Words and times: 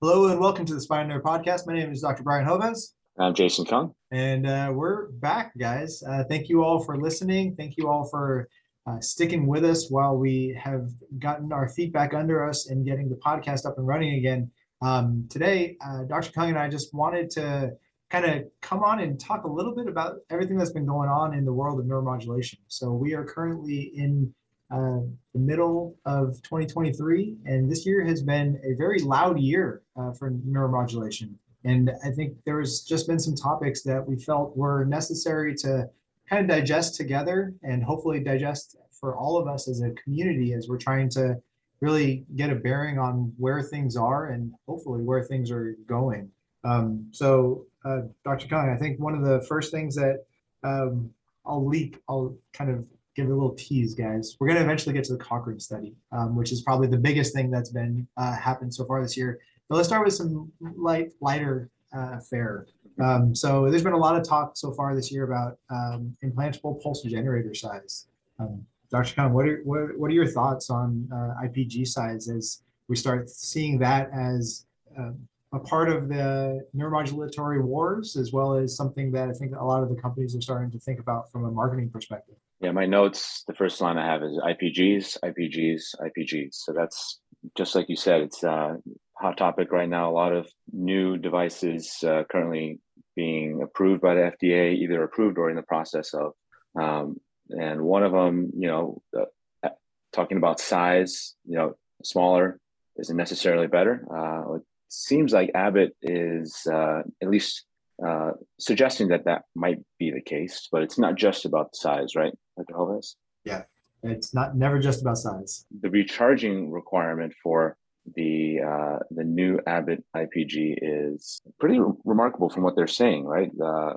Hello 0.00 0.28
and 0.28 0.38
welcome 0.38 0.64
to 0.64 0.74
the 0.74 0.80
Spine 0.80 1.08
Nerd 1.08 1.22
Podcast. 1.22 1.66
My 1.66 1.74
name 1.74 1.90
is 1.90 2.02
Dr. 2.02 2.22
Brian 2.22 2.46
Joves. 2.46 2.94
I'm 3.18 3.34
Jason 3.34 3.64
Kung. 3.64 3.94
And 4.12 4.46
uh, 4.46 4.70
we're 4.72 5.08
back, 5.08 5.58
guys. 5.58 6.04
Uh, 6.08 6.22
thank 6.22 6.48
you 6.48 6.62
all 6.62 6.84
for 6.84 6.96
listening. 6.96 7.56
Thank 7.56 7.76
you 7.76 7.88
all 7.88 8.08
for 8.08 8.48
uh, 8.86 9.00
sticking 9.00 9.48
with 9.48 9.64
us 9.64 9.90
while 9.90 10.16
we 10.16 10.56
have 10.56 10.88
gotten 11.18 11.52
our 11.52 11.68
feet 11.68 11.92
back 11.92 12.14
under 12.14 12.48
us 12.48 12.68
and 12.70 12.86
getting 12.86 13.08
the 13.08 13.16
podcast 13.16 13.66
up 13.66 13.76
and 13.76 13.88
running 13.88 14.14
again. 14.14 14.52
Um, 14.82 15.26
today, 15.28 15.76
uh, 15.84 16.04
Dr. 16.04 16.30
Kung 16.30 16.50
and 16.50 16.58
I 16.60 16.68
just 16.68 16.94
wanted 16.94 17.28
to 17.30 17.72
kind 18.08 18.24
of 18.24 18.44
come 18.62 18.84
on 18.84 19.00
and 19.00 19.18
talk 19.18 19.42
a 19.42 19.50
little 19.50 19.74
bit 19.74 19.88
about 19.88 20.18
everything 20.30 20.56
that's 20.56 20.70
been 20.70 20.86
going 20.86 21.08
on 21.08 21.34
in 21.34 21.44
the 21.44 21.52
world 21.52 21.80
of 21.80 21.86
neuromodulation. 21.86 22.58
So 22.68 22.92
we 22.92 23.14
are 23.14 23.24
currently 23.24 23.90
in 23.96 24.32
uh, 24.70 25.00
the 25.32 25.38
middle 25.38 25.96
of 26.04 26.42
2023, 26.42 27.36
and 27.46 27.70
this 27.70 27.86
year 27.86 28.04
has 28.04 28.22
been 28.22 28.60
a 28.64 28.74
very 28.74 29.00
loud 29.00 29.38
year 29.38 29.82
uh, 29.96 30.12
for 30.12 30.30
neuromodulation. 30.30 31.34
And 31.64 31.90
I 32.04 32.10
think 32.10 32.36
there's 32.44 32.82
just 32.82 33.06
been 33.06 33.18
some 33.18 33.34
topics 33.34 33.82
that 33.82 34.06
we 34.06 34.16
felt 34.16 34.56
were 34.56 34.84
necessary 34.84 35.54
to 35.56 35.88
kind 36.28 36.42
of 36.42 36.56
digest 36.56 36.94
together 36.94 37.54
and 37.62 37.82
hopefully 37.82 38.20
digest 38.20 38.76
for 39.00 39.16
all 39.16 39.38
of 39.38 39.48
us 39.48 39.68
as 39.68 39.80
a 39.80 39.90
community 40.02 40.52
as 40.52 40.68
we're 40.68 40.78
trying 40.78 41.08
to 41.10 41.40
really 41.80 42.24
get 42.36 42.50
a 42.50 42.54
bearing 42.54 42.98
on 42.98 43.32
where 43.38 43.62
things 43.62 43.96
are 43.96 44.26
and 44.26 44.52
hopefully 44.66 45.02
where 45.02 45.22
things 45.22 45.50
are 45.50 45.76
going. 45.86 46.30
Um, 46.64 47.08
so, 47.12 47.66
uh, 47.84 48.02
Dr. 48.24 48.48
Kung, 48.48 48.68
I 48.68 48.76
think 48.76 48.98
one 48.98 49.14
of 49.14 49.24
the 49.24 49.40
first 49.46 49.70
things 49.70 49.94
that 49.94 50.24
um, 50.64 51.10
I'll 51.46 51.64
leak, 51.64 52.00
I'll 52.08 52.36
kind 52.52 52.70
of 52.70 52.84
give 53.18 53.30
a 53.30 53.34
little 53.34 53.54
tease, 53.54 53.94
guys. 53.94 54.36
We're 54.38 54.46
going 54.46 54.58
to 54.58 54.64
eventually 54.64 54.92
get 54.94 55.04
to 55.04 55.12
the 55.12 55.18
Cochrane 55.18 55.58
study, 55.58 55.94
um, 56.12 56.36
which 56.36 56.52
is 56.52 56.62
probably 56.62 56.86
the 56.86 56.98
biggest 56.98 57.34
thing 57.34 57.50
that's 57.50 57.70
been 57.70 58.06
uh, 58.16 58.36
happened 58.36 58.72
so 58.72 58.84
far 58.84 59.02
this 59.02 59.16
year. 59.16 59.40
But 59.68 59.76
let's 59.76 59.88
start 59.88 60.04
with 60.04 60.14
some 60.14 60.52
light, 60.60 61.12
lighter 61.20 61.68
uh, 61.92 62.20
fare. 62.20 62.66
Um, 63.02 63.34
so 63.34 63.68
there's 63.70 63.82
been 63.82 63.92
a 63.92 63.98
lot 63.98 64.16
of 64.16 64.26
talk 64.26 64.56
so 64.56 64.72
far 64.72 64.94
this 64.94 65.10
year 65.10 65.24
about 65.24 65.58
um, 65.70 66.16
implantable 66.24 66.80
pulse 66.80 67.02
generator 67.02 67.54
size. 67.54 68.06
Um, 68.38 68.64
Dr. 68.90 69.14
Kung, 69.14 69.32
what 69.32 69.46
are 69.46 69.60
what, 69.64 69.98
what 69.98 70.10
are 70.10 70.14
your 70.14 70.26
thoughts 70.26 70.70
on 70.70 71.08
uh, 71.12 71.44
IPG 71.44 71.86
size 71.86 72.28
as 72.28 72.62
we 72.88 72.96
start 72.96 73.28
seeing 73.28 73.78
that 73.80 74.10
as 74.12 74.64
uh, 74.98 75.10
a 75.52 75.58
part 75.58 75.90
of 75.90 76.08
the 76.08 76.64
neuromodulatory 76.74 77.62
wars, 77.62 78.16
as 78.16 78.32
well 78.32 78.54
as 78.54 78.76
something 78.76 79.10
that 79.12 79.28
I 79.28 79.32
think 79.32 79.54
a 79.56 79.64
lot 79.64 79.82
of 79.82 79.88
the 79.88 79.96
companies 79.96 80.36
are 80.36 80.40
starting 80.40 80.70
to 80.70 80.78
think 80.78 81.00
about 81.00 81.30
from 81.30 81.44
a 81.44 81.50
marketing 81.50 81.90
perspective? 81.90 82.36
Yeah, 82.60 82.72
my 82.72 82.86
notes, 82.86 83.44
the 83.46 83.54
first 83.54 83.80
line 83.80 83.98
I 83.98 84.06
have 84.06 84.22
is 84.24 84.36
IPGs, 84.36 85.18
IPGs, 85.24 85.94
IPGs. 86.00 86.54
So 86.54 86.72
that's 86.72 87.20
just 87.56 87.76
like 87.76 87.88
you 87.88 87.94
said, 87.96 88.22
it's 88.22 88.42
a 88.42 88.78
hot 89.14 89.36
topic 89.36 89.70
right 89.70 89.88
now. 89.88 90.10
A 90.10 90.12
lot 90.12 90.32
of 90.32 90.48
new 90.72 91.16
devices 91.18 92.02
uh, 92.02 92.24
currently 92.30 92.80
being 93.14 93.62
approved 93.62 94.00
by 94.00 94.14
the 94.14 94.32
FDA, 94.42 94.74
either 94.74 95.04
approved 95.04 95.38
or 95.38 95.50
in 95.50 95.56
the 95.56 95.62
process 95.62 96.14
of. 96.14 96.32
Um, 96.80 97.20
and 97.50 97.82
one 97.82 98.02
of 98.02 98.12
them, 98.12 98.50
you 98.56 98.68
know, 98.68 99.02
uh, 99.16 99.70
talking 100.12 100.36
about 100.36 100.60
size, 100.60 101.34
you 101.44 101.56
know, 101.56 101.76
smaller 102.02 102.58
isn't 102.96 103.16
necessarily 103.16 103.68
better. 103.68 104.04
Uh, 104.12 104.54
it 104.54 104.62
seems 104.88 105.32
like 105.32 105.52
Abbott 105.54 105.96
is 106.02 106.66
uh, 106.72 107.02
at 107.22 107.30
least 107.30 107.64
uh, 108.04 108.32
suggesting 108.58 109.08
that 109.08 109.24
that 109.24 109.42
might 109.54 109.78
be 109.98 110.10
the 110.10 110.20
case, 110.20 110.68
but 110.70 110.82
it's 110.82 110.98
not 110.98 111.16
just 111.16 111.44
about 111.44 111.74
size, 111.74 112.14
right, 112.14 112.32
Dr. 112.56 112.72
Joves? 112.72 113.16
Yeah, 113.44 113.62
it's 114.02 114.32
not 114.34 114.56
never 114.56 114.78
just 114.78 115.02
about 115.02 115.18
size. 115.18 115.64
The 115.80 115.90
recharging 115.90 116.70
requirement 116.70 117.34
for 117.42 117.76
the 118.14 118.60
uh, 118.60 118.98
the 119.10 119.24
new 119.24 119.60
Abbott 119.66 120.04
IPG 120.16 120.78
is 120.80 121.40
pretty 121.58 121.78
re- 121.78 121.92
remarkable 122.04 122.48
from 122.48 122.62
what 122.62 122.76
they're 122.76 122.86
saying, 122.86 123.24
right? 123.24 123.50
Uh, 123.62 123.94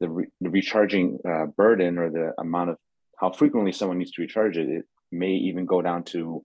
the, 0.00 0.08
re- 0.08 0.26
the 0.40 0.50
recharging 0.50 1.18
uh, 1.26 1.46
burden 1.46 1.98
or 1.98 2.10
the 2.10 2.32
amount 2.38 2.70
of 2.70 2.78
how 3.18 3.30
frequently 3.30 3.72
someone 3.72 3.98
needs 3.98 4.10
to 4.12 4.22
recharge 4.22 4.56
it, 4.56 4.68
it 4.68 4.84
may 5.12 5.30
even 5.30 5.64
go 5.64 5.80
down 5.80 6.02
to 6.04 6.44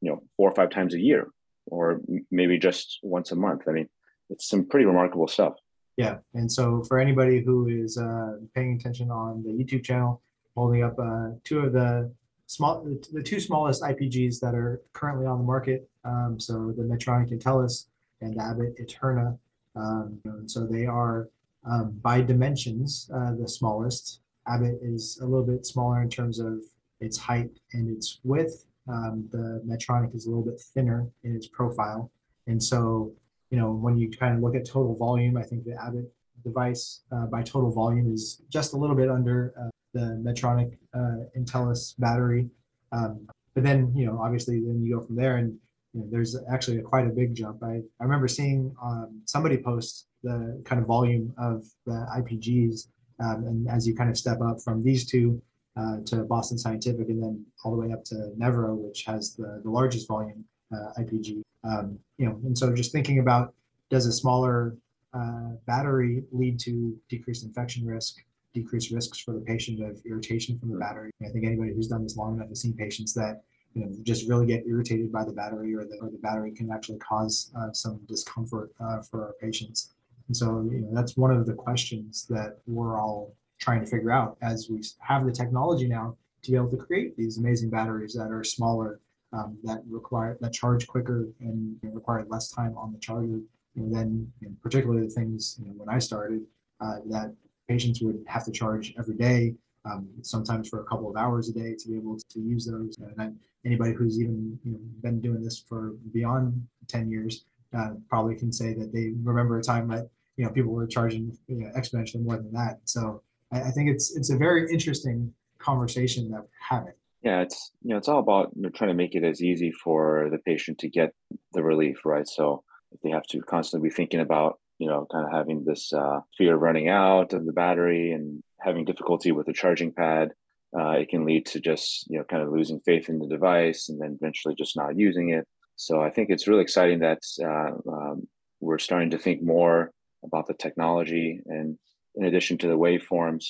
you 0.00 0.10
know 0.10 0.22
four 0.36 0.50
or 0.50 0.54
five 0.54 0.70
times 0.70 0.94
a 0.94 1.00
year, 1.00 1.28
or 1.66 2.00
maybe 2.30 2.58
just 2.58 3.00
once 3.02 3.32
a 3.32 3.36
month. 3.36 3.62
I 3.68 3.72
mean, 3.72 3.88
it's 4.30 4.48
some 4.48 4.66
pretty 4.66 4.86
remarkable 4.86 5.28
stuff. 5.28 5.54
Yeah, 6.00 6.16
and 6.32 6.50
so 6.50 6.82
for 6.84 6.98
anybody 6.98 7.42
who 7.42 7.68
is 7.68 7.98
uh, 7.98 8.38
paying 8.54 8.72
attention 8.72 9.10
on 9.10 9.42
the 9.42 9.50
YouTube 9.50 9.84
channel, 9.84 10.22
holding 10.56 10.82
up 10.82 10.98
uh, 10.98 11.32
two 11.44 11.58
of 11.60 11.74
the 11.74 12.10
small, 12.46 12.82
the 13.12 13.22
two 13.22 13.38
smallest 13.38 13.82
IPGs 13.82 14.40
that 14.40 14.54
are 14.54 14.80
currently 14.94 15.26
on 15.26 15.36
the 15.36 15.44
market. 15.44 15.86
Um, 16.06 16.40
so 16.40 16.72
the 16.74 16.84
Medtronic 16.84 17.30
Intellis 17.30 17.88
and 18.22 18.34
the 18.34 18.42
Abbott 18.42 18.76
Eterna. 18.80 19.36
Um, 19.76 20.18
and 20.24 20.50
so 20.50 20.66
they 20.66 20.86
are 20.86 21.28
um, 21.70 21.90
by 22.00 22.22
dimensions 22.22 23.10
uh, 23.14 23.34
the 23.38 23.46
smallest. 23.46 24.20
Abbott 24.48 24.78
is 24.80 25.18
a 25.20 25.26
little 25.26 25.44
bit 25.44 25.66
smaller 25.66 26.00
in 26.00 26.08
terms 26.08 26.38
of 26.38 26.62
its 27.00 27.18
height 27.18 27.50
and 27.74 27.94
its 27.94 28.20
width. 28.24 28.64
Um, 28.88 29.28
the 29.30 29.62
Medtronic 29.68 30.14
is 30.14 30.24
a 30.24 30.30
little 30.30 30.46
bit 30.46 30.62
thinner 30.72 31.06
in 31.24 31.36
its 31.36 31.46
profile, 31.46 32.10
and 32.46 32.62
so 32.62 33.12
you 33.50 33.58
know, 33.58 33.72
when 33.72 33.98
you 33.98 34.10
kind 34.10 34.36
of 34.36 34.42
look 34.42 34.54
at 34.54 34.64
total 34.64 34.96
volume, 34.96 35.36
I 35.36 35.42
think 35.42 35.64
the 35.64 35.74
Abbott 35.82 36.10
device 36.44 37.02
uh, 37.12 37.26
by 37.26 37.42
total 37.42 37.70
volume 37.70 38.12
is 38.12 38.42
just 38.48 38.72
a 38.72 38.76
little 38.76 38.96
bit 38.96 39.10
under 39.10 39.52
uh, 39.60 39.70
the 39.92 40.22
Medtronic 40.24 40.76
uh, 40.94 41.26
Intellis 41.36 41.94
battery. 41.98 42.48
Um, 42.92 43.28
but 43.54 43.64
then, 43.64 43.92
you 43.94 44.06
know, 44.06 44.20
obviously, 44.22 44.60
then 44.60 44.82
you 44.82 44.96
go 44.96 45.04
from 45.04 45.16
there, 45.16 45.36
and 45.36 45.58
you 45.92 46.00
know, 46.00 46.06
there's 46.10 46.36
actually 46.50 46.78
a, 46.78 46.82
quite 46.82 47.06
a 47.06 47.10
big 47.10 47.34
jump. 47.34 47.62
I, 47.62 47.80
I 48.00 48.04
remember 48.04 48.28
seeing 48.28 48.74
um, 48.82 49.22
somebody 49.24 49.58
post 49.58 50.06
the 50.22 50.62
kind 50.64 50.80
of 50.80 50.86
volume 50.86 51.34
of 51.36 51.64
the 51.86 52.06
IPGs, 52.16 52.86
um, 53.18 53.46
and 53.46 53.68
as 53.68 53.86
you 53.86 53.96
kind 53.96 54.10
of 54.10 54.16
step 54.16 54.40
up 54.40 54.58
from 54.62 54.84
these 54.84 55.04
two 55.04 55.42
uh, 55.76 55.96
to 56.06 56.24
Boston 56.24 56.58
Scientific, 56.58 57.08
and 57.08 57.22
then 57.22 57.44
all 57.64 57.72
the 57.72 57.78
way 57.78 57.92
up 57.92 58.04
to 58.04 58.32
Nevro, 58.38 58.76
which 58.76 59.04
has 59.04 59.34
the, 59.34 59.60
the 59.64 59.70
largest 59.70 60.06
volume 60.06 60.44
uh, 60.72 61.00
IPG. 61.00 61.42
Um, 61.64 61.98
you 62.18 62.26
know, 62.26 62.40
and 62.44 62.56
so 62.56 62.74
just 62.74 62.92
thinking 62.92 63.18
about 63.18 63.54
does 63.90 64.06
a 64.06 64.12
smaller 64.12 64.76
uh, 65.12 65.50
battery 65.66 66.24
lead 66.32 66.58
to 66.60 66.96
decreased 67.08 67.44
infection 67.44 67.84
risk, 67.84 68.16
decreased 68.54 68.90
risks 68.90 69.18
for 69.18 69.32
the 69.32 69.40
patient 69.40 69.82
of 69.82 70.00
irritation 70.06 70.58
from 70.58 70.70
the 70.70 70.78
battery. 70.78 71.10
I 71.24 71.28
think 71.28 71.44
anybody 71.44 71.72
who's 71.74 71.88
done 71.88 72.02
this 72.02 72.16
long 72.16 72.36
enough 72.36 72.48
has 72.48 72.62
seen 72.62 72.74
patients 72.74 73.12
that 73.14 73.42
you 73.74 73.84
know 73.84 73.92
just 74.02 74.28
really 74.28 74.46
get 74.46 74.66
irritated 74.66 75.12
by 75.12 75.24
the 75.24 75.32
battery, 75.32 75.74
or 75.74 75.84
the, 75.84 75.98
or 76.00 76.10
the 76.10 76.18
battery 76.18 76.52
can 76.52 76.70
actually 76.70 76.98
cause 76.98 77.52
uh, 77.58 77.72
some 77.72 78.00
discomfort 78.08 78.72
uh, 78.80 79.00
for 79.02 79.26
our 79.26 79.34
patients. 79.40 79.94
And 80.28 80.36
so 80.36 80.68
you 80.70 80.80
know 80.80 80.90
that's 80.92 81.16
one 81.16 81.30
of 81.30 81.46
the 81.46 81.54
questions 81.54 82.26
that 82.30 82.58
we're 82.66 82.98
all 83.00 83.34
trying 83.58 83.80
to 83.80 83.86
figure 83.86 84.10
out 84.10 84.38
as 84.40 84.68
we 84.70 84.82
have 85.00 85.26
the 85.26 85.32
technology 85.32 85.86
now 85.86 86.16
to 86.42 86.50
be 86.50 86.56
able 86.56 86.70
to 86.70 86.76
create 86.76 87.16
these 87.16 87.36
amazing 87.36 87.68
batteries 87.68 88.14
that 88.14 88.30
are 88.30 88.42
smaller 88.42 89.00
um, 89.32 89.58
that 89.62 89.82
require 89.88 90.36
that 90.40 90.52
charge 90.52 90.86
quicker 90.86 91.28
and 91.40 91.76
you 91.82 91.88
know, 91.88 91.94
require 91.94 92.24
less 92.28 92.50
time 92.50 92.76
on 92.76 92.92
the 92.92 92.98
charger. 92.98 93.40
You 93.74 93.82
know, 93.82 93.96
then 93.96 94.32
you 94.40 94.48
know, 94.48 94.54
particularly 94.62 95.04
the 95.04 95.10
things 95.10 95.58
you 95.60 95.66
know, 95.66 95.74
when 95.76 95.88
I 95.88 95.98
started 95.98 96.42
uh, 96.80 96.96
that 97.06 97.34
patients 97.68 98.00
would 98.00 98.22
have 98.26 98.44
to 98.44 98.50
charge 98.50 98.94
every 98.98 99.14
day, 99.14 99.54
um, 99.84 100.08
sometimes 100.22 100.68
for 100.68 100.80
a 100.80 100.84
couple 100.84 101.08
of 101.08 101.16
hours 101.16 101.48
a 101.48 101.52
day 101.52 101.74
to 101.78 101.88
be 101.88 101.96
able 101.96 102.18
to 102.18 102.40
use 102.40 102.66
those. 102.66 102.96
And 103.16 103.38
anybody 103.64 103.92
who's 103.92 104.20
even 104.20 104.58
you 104.64 104.72
know, 104.72 104.78
been 105.02 105.20
doing 105.20 105.42
this 105.42 105.58
for 105.68 105.92
beyond 106.12 106.66
10 106.88 107.10
years 107.10 107.44
uh, 107.76 107.90
probably 108.08 108.34
can 108.34 108.52
say 108.52 108.74
that 108.74 108.92
they 108.92 109.12
remember 109.22 109.58
a 109.58 109.62
time 109.62 109.88
that 109.88 110.08
you 110.36 110.44
know 110.44 110.50
people 110.50 110.72
were 110.72 110.86
charging 110.86 111.36
you 111.46 111.56
know, 111.56 111.70
exponentially 111.76 112.22
more 112.22 112.36
than 112.36 112.52
that. 112.52 112.80
So 112.84 113.22
I, 113.52 113.62
I 113.62 113.70
think 113.70 113.90
it's 113.90 114.16
it's 114.16 114.30
a 114.30 114.36
very 114.36 114.70
interesting 114.72 115.32
conversation 115.58 116.30
that 116.30 116.40
we're 116.40 116.76
having. 116.76 116.94
Yeah, 117.22 117.42
it's 117.42 117.72
you 117.82 117.90
know 117.90 117.98
it's 117.98 118.08
all 118.08 118.20
about 118.20 118.52
trying 118.74 118.88
to 118.88 118.94
make 118.94 119.14
it 119.14 119.24
as 119.24 119.42
easy 119.42 119.72
for 119.72 120.28
the 120.30 120.38
patient 120.38 120.78
to 120.78 120.88
get 120.88 121.12
the 121.52 121.62
relief, 121.62 122.04
right? 122.04 122.26
So 122.26 122.64
if 122.92 123.00
they 123.02 123.10
have 123.10 123.26
to 123.30 123.42
constantly 123.42 123.88
be 123.88 123.94
thinking 123.94 124.20
about 124.20 124.58
you 124.78 124.88
know 124.88 125.06
kind 125.12 125.26
of 125.26 125.32
having 125.32 125.64
this 125.64 125.92
uh, 125.92 126.20
fear 126.38 126.54
of 126.54 126.62
running 126.62 126.88
out 126.88 127.32
of 127.34 127.44
the 127.44 127.52
battery 127.52 128.12
and 128.12 128.42
having 128.60 128.84
difficulty 128.84 129.32
with 129.32 129.46
the 129.46 129.52
charging 129.52 129.92
pad, 129.92 130.30
uh, 130.78 130.92
it 130.92 131.08
can 131.10 131.26
lead 131.26 131.44
to 131.46 131.60
just 131.60 132.08
you 132.10 132.18
know 132.18 132.24
kind 132.24 132.42
of 132.42 132.50
losing 132.50 132.80
faith 132.80 133.08
in 133.10 133.18
the 133.18 133.26
device 133.26 133.90
and 133.90 134.00
then 134.00 134.16
eventually 134.20 134.54
just 134.54 134.76
not 134.76 134.96
using 134.96 135.30
it. 135.30 135.46
So 135.76 136.00
I 136.00 136.10
think 136.10 136.30
it's 136.30 136.48
really 136.48 136.62
exciting 136.62 137.00
that 137.00 137.20
uh, 137.42 137.72
um, 137.90 138.28
we're 138.60 138.78
starting 138.78 139.10
to 139.10 139.18
think 139.18 139.42
more 139.42 139.90
about 140.24 140.46
the 140.46 140.54
technology 140.54 141.40
and 141.46 141.78
in 142.14 142.24
addition 142.24 142.58
to 142.58 142.68
the 142.68 142.78
waveforms 142.78 143.44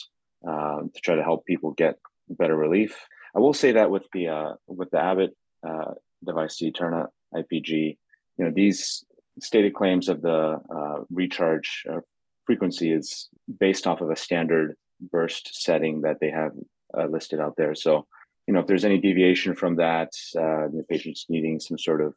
um, 0.47 0.91
to 0.95 1.01
try 1.01 1.15
to 1.15 1.23
help 1.23 1.45
people 1.45 1.73
get 1.73 1.97
better 2.29 2.57
relief. 2.57 2.97
I 3.35 3.39
will 3.39 3.55
say 3.55 3.73
that 3.73 3.91
with 3.91 4.05
the 4.13 4.29
uh, 4.29 4.55
with 4.67 4.91
the 4.91 5.01
Abbott 5.01 5.37
uh, 5.67 5.93
device, 6.25 6.59
the 6.59 6.69
Eterna 6.69 7.09
IPG, 7.35 7.97
you 8.37 8.45
know 8.45 8.51
these 8.51 9.05
stated 9.41 9.75
claims 9.75 10.09
of 10.09 10.21
the 10.23 10.61
uh, 10.75 11.05
recharge 11.11 11.85
uh, 11.91 12.01
frequency 12.45 12.93
is 12.93 13.29
based 13.59 13.87
off 13.87 14.01
of 14.01 14.11
a 14.11 14.17
standard 14.17 14.77
burst 15.13 15.63
setting 15.63 16.03
that 16.03 16.19
they 16.21 16.31
have 16.31 16.53
uh, 16.97 17.07
listed 17.07 17.41
out 17.41 17.55
there. 17.57 17.75
So 17.75 18.07
you 18.47 18.55
know 18.55 18.61
if 18.61 18.67
there's 18.67 18.85
any 18.85 18.99
deviation 18.99 19.55
from 19.55 19.77
that, 19.77 20.13
uh, 20.37 20.69
the 20.69 20.85
patient's 20.89 21.27
needing 21.29 21.61
some 21.61 21.79
sort 21.79 22.01
of 22.01 22.15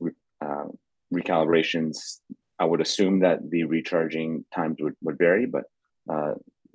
re- 0.00 0.12
recalibrations. 1.12 2.20
I 2.60 2.64
would 2.64 2.80
assume 2.80 3.20
that 3.20 3.48
the 3.50 3.64
recharging 3.64 4.44
times 4.52 4.78
would, 4.80 4.96
would 5.00 5.16
vary, 5.16 5.46
but 5.46 5.64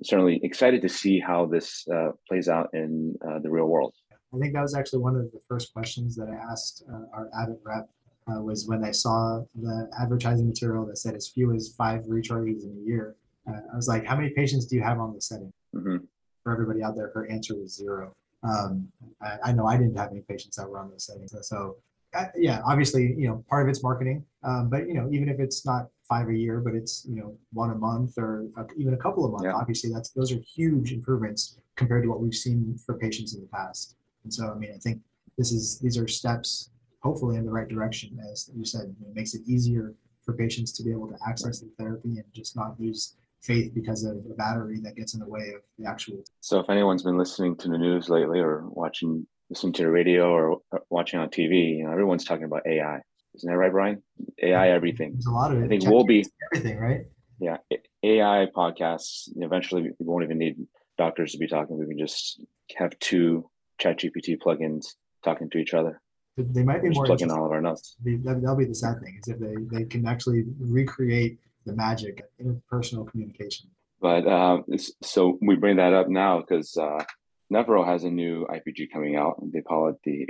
certainly 0.04 0.40
excited 0.42 0.82
to 0.82 0.88
see 0.88 1.18
how 1.20 1.46
this 1.46 1.86
uh, 1.88 2.10
plays 2.28 2.48
out 2.48 2.70
in 2.72 3.14
uh, 3.26 3.38
the 3.40 3.50
real 3.50 3.66
world. 3.66 3.94
I 4.34 4.38
think 4.38 4.52
that 4.54 4.62
was 4.62 4.74
actually 4.74 5.00
one 5.00 5.16
of 5.16 5.30
the 5.32 5.40
first 5.48 5.72
questions 5.72 6.16
that 6.16 6.28
I 6.28 6.52
asked 6.52 6.84
uh, 6.92 7.06
our 7.12 7.30
Abbott 7.40 7.60
rep 7.64 7.88
uh, 8.26 8.40
was 8.40 8.66
when 8.66 8.84
I 8.84 8.90
saw 8.90 9.42
the 9.54 9.88
advertising 10.00 10.48
material 10.48 10.86
that 10.86 10.98
said 10.98 11.14
as 11.14 11.28
few 11.28 11.52
as 11.52 11.74
five 11.76 12.02
recharges 12.04 12.64
in 12.64 12.76
a 12.82 12.86
year. 12.86 13.16
Uh, 13.48 13.60
I 13.72 13.76
was 13.76 13.86
like, 13.86 14.04
how 14.04 14.16
many 14.16 14.30
patients 14.30 14.66
do 14.66 14.76
you 14.76 14.82
have 14.82 14.98
on 14.98 15.14
the 15.14 15.20
setting? 15.20 15.52
Mm-hmm. 15.74 15.98
For 16.42 16.52
everybody 16.52 16.82
out 16.82 16.96
there, 16.96 17.10
her 17.14 17.30
answer 17.30 17.54
was 17.56 17.74
zero. 17.76 18.12
Um, 18.42 18.88
I, 19.22 19.50
I, 19.50 19.52
know 19.52 19.66
I 19.66 19.76
didn't 19.76 19.96
have 19.96 20.10
any 20.10 20.20
patients 20.20 20.56
that 20.56 20.68
were 20.68 20.78
on 20.78 20.90
those 20.90 21.06
settings. 21.06 21.34
So, 21.42 21.76
uh, 22.14 22.26
yeah, 22.36 22.60
obviously, 22.66 23.14
you 23.16 23.28
know, 23.28 23.44
part 23.48 23.62
of 23.62 23.68
it's 23.68 23.82
marketing, 23.82 24.24
um, 24.42 24.68
but 24.70 24.86
you 24.86 24.94
know, 24.94 25.08
even 25.10 25.28
if 25.28 25.40
it's 25.40 25.66
not 25.66 25.88
five 26.08 26.28
a 26.28 26.34
year, 26.34 26.60
but 26.60 26.74
it's 26.74 27.04
you 27.08 27.16
know 27.16 27.36
one 27.52 27.70
a 27.70 27.74
month 27.74 28.18
or 28.18 28.46
a, 28.56 28.64
even 28.76 28.94
a 28.94 28.96
couple 28.96 29.24
of 29.24 29.32
months, 29.32 29.44
yeah. 29.44 29.54
obviously 29.54 29.90
that's 29.92 30.10
those 30.10 30.32
are 30.32 30.38
huge 30.38 30.92
improvements 30.92 31.58
compared 31.76 32.02
to 32.04 32.08
what 32.08 32.20
we've 32.20 32.34
seen 32.34 32.78
for 32.84 32.96
patients 32.98 33.34
in 33.34 33.40
the 33.40 33.48
past. 33.48 33.96
And 34.22 34.32
so, 34.32 34.50
I 34.50 34.54
mean, 34.54 34.72
I 34.74 34.78
think 34.78 35.00
this 35.36 35.52
is 35.52 35.78
these 35.80 35.98
are 35.98 36.08
steps 36.08 36.70
hopefully 37.02 37.36
in 37.36 37.44
the 37.44 37.50
right 37.50 37.68
direction. 37.68 38.18
As 38.30 38.50
you 38.56 38.64
said, 38.64 38.94
it 39.06 39.14
makes 39.14 39.34
it 39.34 39.42
easier 39.46 39.94
for 40.24 40.32
patients 40.34 40.72
to 40.72 40.82
be 40.82 40.90
able 40.90 41.08
to 41.08 41.16
access 41.26 41.60
the 41.60 41.70
therapy 41.78 42.16
and 42.16 42.24
just 42.32 42.56
not 42.56 42.80
lose 42.80 43.16
faith 43.40 43.74
because 43.74 44.04
of 44.04 44.16
a 44.16 44.34
battery 44.34 44.80
that 44.80 44.96
gets 44.96 45.12
in 45.12 45.20
the 45.20 45.26
way 45.26 45.52
of 45.54 45.60
the 45.78 45.86
actual. 45.86 46.24
So 46.40 46.58
if 46.60 46.70
anyone's 46.70 47.02
been 47.02 47.18
listening 47.18 47.56
to 47.56 47.68
the 47.68 47.76
news 47.76 48.08
lately 48.08 48.40
or 48.40 48.64
watching, 48.68 49.26
listening 49.50 49.72
to 49.74 49.82
the 49.82 49.90
radio 49.90 50.30
or 50.30 50.58
watching 50.90 51.20
on 51.20 51.28
TV, 51.28 51.78
you 51.78 51.84
know, 51.84 51.92
everyone's 51.92 52.24
talking 52.24 52.44
about 52.44 52.66
AI. 52.66 53.00
Isn't 53.34 53.50
that 53.50 53.56
right, 53.56 53.72
Brian? 53.72 54.02
AI, 54.42 54.70
everything. 54.70 55.12
There's 55.12 55.26
a 55.26 55.30
lot 55.30 55.52
of 55.52 55.60
it. 55.60 55.64
I 55.64 55.68
think 55.68 55.84
we'll 55.84 56.04
be 56.04 56.24
everything, 56.52 56.78
right? 56.78 57.02
Yeah, 57.40 57.56
AI 58.02 58.46
podcasts. 58.54 59.28
Eventually, 59.36 59.82
we 59.82 59.92
won't 59.98 60.24
even 60.24 60.38
need 60.38 60.56
doctors 60.96 61.32
to 61.32 61.38
be 61.38 61.48
talking. 61.48 61.78
We 61.78 61.86
can 61.86 61.98
just 61.98 62.40
have 62.76 62.96
two 63.00 63.50
ChatGPT 63.80 64.38
plugins 64.38 64.94
talking 65.24 65.50
to 65.50 65.58
each 65.58 65.74
other. 65.74 66.00
They 66.36 66.62
might 66.62 66.82
be 66.82 66.90
more 66.90 67.04
plugging 67.04 67.30
all 67.30 67.44
of 67.44 67.52
our 67.52 67.60
nuts. 67.60 67.96
That'll 68.04 68.56
be 68.56 68.64
the 68.64 68.74
sad 68.74 69.00
thing 69.00 69.20
is 69.20 69.28
if 69.28 69.38
they, 69.38 69.54
they 69.70 69.84
can 69.84 70.06
actually 70.06 70.44
recreate 70.58 71.38
the 71.64 71.72
magic 71.72 72.20
of 72.20 72.46
interpersonal 72.46 73.08
communication. 73.10 73.70
But 74.00 74.26
uh, 74.26 74.58
so 75.02 75.38
we 75.40 75.56
bring 75.56 75.76
that 75.76 75.92
up 75.92 76.08
now 76.08 76.40
because 76.40 76.76
uh, 76.76 77.04
Nevro 77.52 77.84
has 77.84 78.04
a 78.04 78.10
new 78.10 78.46
IPG 78.46 78.90
coming 78.92 79.16
out. 79.16 79.36
They 79.42 79.60
call 79.60 79.88
it 79.88 79.96
the 80.04 80.26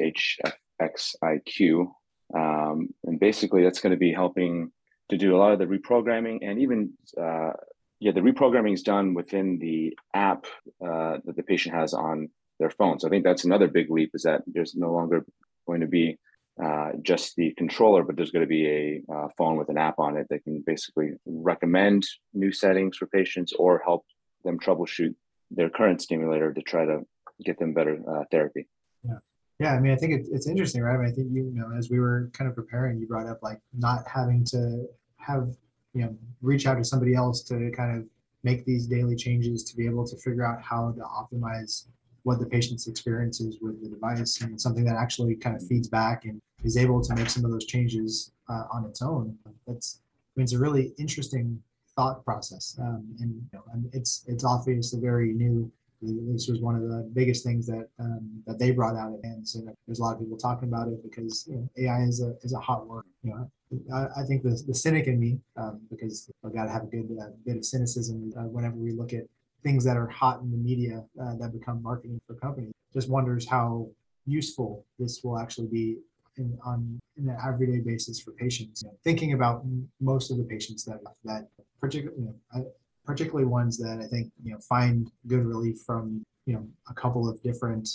HFXiQ. 0.81 1.87
Um, 2.35 2.89
and 3.05 3.21
basically, 3.21 3.63
that's 3.63 3.81
going 3.81 3.93
to 3.93 3.99
be 3.99 4.13
helping 4.13 4.73
to 5.11 5.17
do 5.17 5.37
a 5.37 5.39
lot 5.39 5.53
of 5.53 5.59
the 5.59 5.67
reprogramming 5.67 6.39
and 6.43 6.59
even, 6.59 6.93
uh, 7.21 7.53
yeah, 8.01 8.13
the 8.13 8.21
reprogramming 8.21 8.73
is 8.73 8.83
done 8.83 9.15
within 9.15 9.59
the 9.59 9.97
app 10.15 10.47
uh, 10.85 11.19
that 11.25 11.37
the 11.37 11.43
patient 11.43 11.75
has 11.75 11.93
on 11.93 12.31
their 12.59 12.71
phone. 12.71 12.99
So 12.99 13.07
I 13.07 13.11
think 13.11 13.25
that's 13.25 13.45
another 13.45 13.69
big 13.69 13.91
leap 13.91 14.13
is 14.15 14.23
that 14.23 14.43
there's 14.47 14.75
no 14.75 14.93
longer 14.93 15.25
going 15.67 15.81
to 15.81 15.87
be 15.87 16.19
uh, 16.63 16.93
just 17.03 17.37
the 17.37 17.53
controller, 17.57 18.03
but 18.03 18.17
there's 18.17 18.31
going 18.31 18.45
to 18.45 18.49
be 18.49 18.67
a 18.67 19.03
uh, 19.13 19.29
phone 19.37 19.57
with 19.57 19.69
an 19.69 19.79
app 19.79 19.99
on 19.99 20.17
it 20.17 20.27
that 20.31 20.45
can 20.45 20.63
basically 20.65 21.13
recommend 21.27 22.07
new 22.33 22.53
settings 22.53 22.97
for 22.97 23.07
patients 23.07 23.53
or 23.53 23.83
help 23.85 24.05
them 24.45 24.59
troubleshoot 24.59 25.15
their 25.55 25.71
current 25.71 26.03
stimulator 26.03 26.53
to 26.53 26.63
try 26.63 26.85
to 26.85 27.07
get 27.45 27.59
them 27.59 27.73
better 27.73 27.99
uh, 28.09 28.25
therapy. 28.31 28.67
Yeah. 29.03 29.19
Yeah, 29.61 29.75
I 29.75 29.81
mean, 29.81 29.93
I 29.93 29.97
think 29.97 30.13
it, 30.13 30.27
it's 30.33 30.49
interesting, 30.49 30.83
right? 30.83 30.95
I, 30.95 30.99
mean, 30.99 31.07
I 31.07 31.13
think 31.13 31.29
you, 31.31 31.45
you 31.45 31.61
know, 31.61 31.71
as 31.77 31.89
we 31.89 32.01
were 32.01 32.29
kind 32.33 32.49
of 32.49 32.57
preparing, 32.57 32.99
you 32.99 33.07
brought 33.07 33.29
up 33.29 33.39
like 33.41 33.61
not 33.73 34.03
having 34.09 34.45
to 34.47 34.89
have 35.19 35.49
you 35.95 36.03
know 36.03 36.17
reach 36.43 36.67
out 36.67 36.75
to 36.75 36.85
somebody 36.85 37.15
else 37.15 37.43
to 37.45 37.71
kind 37.71 37.97
of 37.97 38.05
make 38.43 38.65
these 38.67 38.87
daily 38.87 39.17
changes 39.17 39.63
to 39.65 39.77
be 39.77 39.87
able 39.87 40.07
to 40.07 40.17
figure 40.17 40.45
out 40.45 40.61
how 40.63 40.93
to 40.93 41.01
optimize 41.01 41.87
what 42.25 42.39
the 42.39 42.47
patient's 42.47 42.87
experience 42.89 43.41
is 43.41 43.59
with 43.61 43.83
the 43.83 43.89
device 43.89 44.41
and 44.43 44.61
something 44.61 44.85
that 44.85 44.97
actually 44.97 45.35
kind 45.35 45.57
of 45.57 45.67
feeds 45.67 45.89
back 45.89 46.25
and 46.25 46.41
is 46.63 46.77
able 46.77 47.03
to 47.03 47.15
make 47.15 47.31
some 47.31 47.45
of 47.45 47.51
those 47.51 47.67
changes 47.67 48.33
uh, 48.49 48.65
on 48.73 48.85
its 48.85 49.03
own. 49.03 49.37
That's 49.67 50.01
I 50.05 50.41
mean, 50.41 50.45
it's 50.45 50.53
a 50.53 50.59
really 50.59 50.93
interesting 50.99 51.63
thought 51.97 52.25
process, 52.25 52.77
um, 52.81 53.05
and, 53.21 53.35
you 53.35 53.49
know, 53.53 53.63
and 53.73 53.89
it's 53.93 54.25
it's 54.27 54.45
obviously 54.45 55.01
very 55.01 55.33
new. 55.33 55.71
This 56.03 56.49
was 56.49 56.61
one 56.61 56.75
of 56.75 56.83
the 56.83 57.09
biggest 57.15 57.45
things 57.45 57.67
that 57.67 57.89
um, 57.99 58.43
that 58.47 58.59
they 58.59 58.73
brought 58.73 58.97
out 58.97 59.15
at 59.15 59.23
NANS. 59.23 59.53
So 59.53 59.61
there's 59.87 60.01
a 60.01 60.03
lot 60.03 60.15
of 60.15 60.21
people 60.21 60.37
talking 60.37 60.69
about 60.69 60.89
it 60.89 61.03
because 61.03 61.47
you 61.49 61.57
know, 61.57 61.69
AI 61.79 62.03
is 62.03 62.21
a 62.21 62.35
is 62.43 62.53
a 62.53 62.59
hot 62.59 62.87
word. 62.87 63.05
You 63.23 63.31
know, 63.31 63.51
I, 63.95 64.21
I 64.21 64.25
think 64.25 64.43
the 64.43 64.63
the 64.67 64.75
cynic 64.75 65.07
in 65.07 65.19
me, 65.19 65.39
um, 65.57 65.81
because 65.91 66.31
I 66.45 66.51
got 66.51 66.65
to 66.65 66.71
have 66.71 66.83
a 66.83 66.87
good 66.87 67.09
uh, 67.21 67.31
bit 67.47 67.57
of 67.57 67.65
cynicism 67.65 68.33
uh, 68.37 68.43
whenever 68.43 68.77
we 68.77 68.93
look 68.93 69.13
at 69.13 69.25
things 69.63 69.83
that 69.85 69.97
are 69.97 70.07
hot 70.07 70.43
in 70.43 70.51
the 70.51 70.59
media 70.59 71.03
uh, 71.21 71.37
that 71.37 71.53
become 71.53 71.83
marketing 71.83 72.21
for 72.27 72.35
companies. 72.35 72.73
Just 72.93 73.09
wonders 73.09 73.49
how 73.49 73.89
useful 74.27 74.85
this 74.99 75.23
will 75.25 75.39
actually 75.39 75.69
be 75.69 75.97
in, 76.37 76.59
on 76.65 77.01
in 77.17 77.29
an 77.29 77.37
everyday 77.47 77.81
basis 77.81 78.21
for 78.21 78.33
patients. 78.33 78.83
You 78.83 78.89
know, 78.89 78.97
thinking 79.05 79.33
about 79.33 79.65
most 80.01 80.31
of 80.31 80.39
the 80.39 80.45
patients 80.45 80.85
that 80.85 81.01
that 81.25 81.49
particularly 81.81 82.23
you 82.23 82.35
know, 82.53 82.73
particularly 83.05 83.47
ones 83.47 83.79
that 83.79 84.01
I 84.03 84.07
think 84.07 84.33
you 84.43 84.53
know 84.53 84.59
find 84.59 85.11
good 85.27 85.45
relief 85.45 85.79
from 85.87 86.25
you 86.47 86.55
know 86.55 86.67
a 86.89 86.95
couple 86.95 87.29
of 87.29 87.43
different 87.43 87.89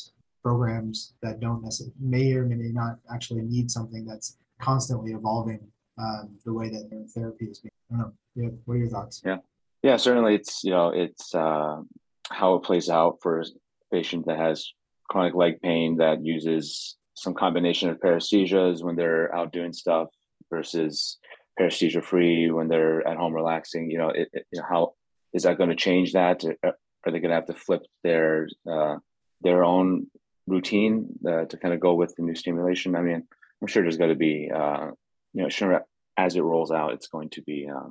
programs 0.43 1.13
that 1.21 1.39
don't 1.39 1.63
necessarily 1.63 1.93
may 1.99 2.33
or 2.33 2.45
may 2.45 2.55
not 2.71 2.97
actually 3.13 3.41
need 3.41 3.69
something 3.69 4.05
that's 4.05 4.37
constantly 4.61 5.11
evolving 5.11 5.59
um, 5.97 6.29
the 6.45 6.53
way 6.53 6.69
that 6.69 6.89
their 6.89 7.03
therapy 7.13 7.45
is 7.45 7.59
being. 7.59 7.71
I 7.91 7.97
don't 7.97 7.99
know. 7.99 8.13
Yeah, 8.35 8.49
what 8.65 8.75
are 8.75 8.77
your 8.77 8.89
thoughts? 8.89 9.21
Yeah, 9.25 9.37
yeah, 9.83 9.97
certainly 9.97 10.35
it's 10.35 10.63
you 10.63 10.71
know 10.71 10.89
it's 10.89 11.33
uh, 11.35 11.81
how 12.29 12.55
it 12.55 12.63
plays 12.63 12.89
out 12.89 13.19
for 13.21 13.41
a 13.41 13.45
patient 13.91 14.25
that 14.27 14.37
has 14.37 14.71
chronic 15.09 15.33
leg 15.33 15.59
pain 15.61 15.97
that 15.97 16.23
uses 16.23 16.95
some 17.21 17.33
combination 17.33 17.89
of 17.89 17.99
paresthesias 17.99 18.83
when 18.83 18.95
they're 18.95 19.33
out 19.35 19.51
doing 19.51 19.73
stuff 19.73 20.09
versus 20.49 21.17
paresthesia 21.59 22.03
free 22.03 22.49
when 22.49 22.67
they're 22.67 23.05
at 23.07 23.17
home 23.17 23.33
relaxing. 23.33 23.91
You 23.91 23.97
know, 23.97 24.09
it, 24.09 24.29
it, 24.33 24.45
you 24.51 24.61
know 24.61 24.67
how 24.69 24.93
is 25.33 25.43
that 25.43 25.57
going 25.57 25.69
to 25.69 25.75
change 25.75 26.13
that? 26.13 26.43
Uh, 26.45 26.71
are 27.05 27.11
they 27.11 27.19
going 27.19 27.29
to 27.29 27.35
have 27.35 27.47
to 27.47 27.53
flip 27.53 27.83
their 28.03 28.47
uh, 28.69 28.97
their 29.41 29.63
own 29.63 30.07
routine 30.47 31.07
uh, 31.27 31.45
to 31.45 31.57
kind 31.57 31.73
of 31.73 31.79
go 31.79 31.93
with 31.93 32.15
the 32.15 32.23
new 32.23 32.35
stimulation? 32.35 32.95
I 32.95 33.01
mean, 33.01 33.27
I'm 33.61 33.67
sure 33.67 33.83
there's 33.83 33.97
going 33.97 34.11
to 34.11 34.15
be 34.15 34.51
uh, 34.53 34.91
you 35.33 35.43
know 35.43 35.49
sure 35.49 35.85
as 36.19 36.35
it 36.35 36.41
rolls 36.41 36.71
out, 36.71 36.93
it's 36.93 37.07
going 37.07 37.29
to 37.29 37.41
be 37.41 37.69
uh, 37.69 37.89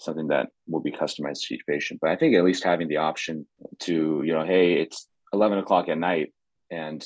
something 0.00 0.28
that 0.28 0.48
will 0.66 0.80
be 0.80 0.90
customized 0.90 1.46
to 1.46 1.54
each 1.54 1.66
patient. 1.66 2.00
But 2.00 2.10
I 2.10 2.16
think 2.16 2.34
at 2.34 2.44
least 2.44 2.64
having 2.64 2.88
the 2.88 2.96
option 2.98 3.46
to, 3.80 4.22
you 4.24 4.32
know, 4.32 4.44
hey, 4.44 4.74
it's 4.74 5.06
11 5.34 5.58
o'clock 5.58 5.88
at 5.88 5.98
night 5.98 6.32
and 6.70 7.04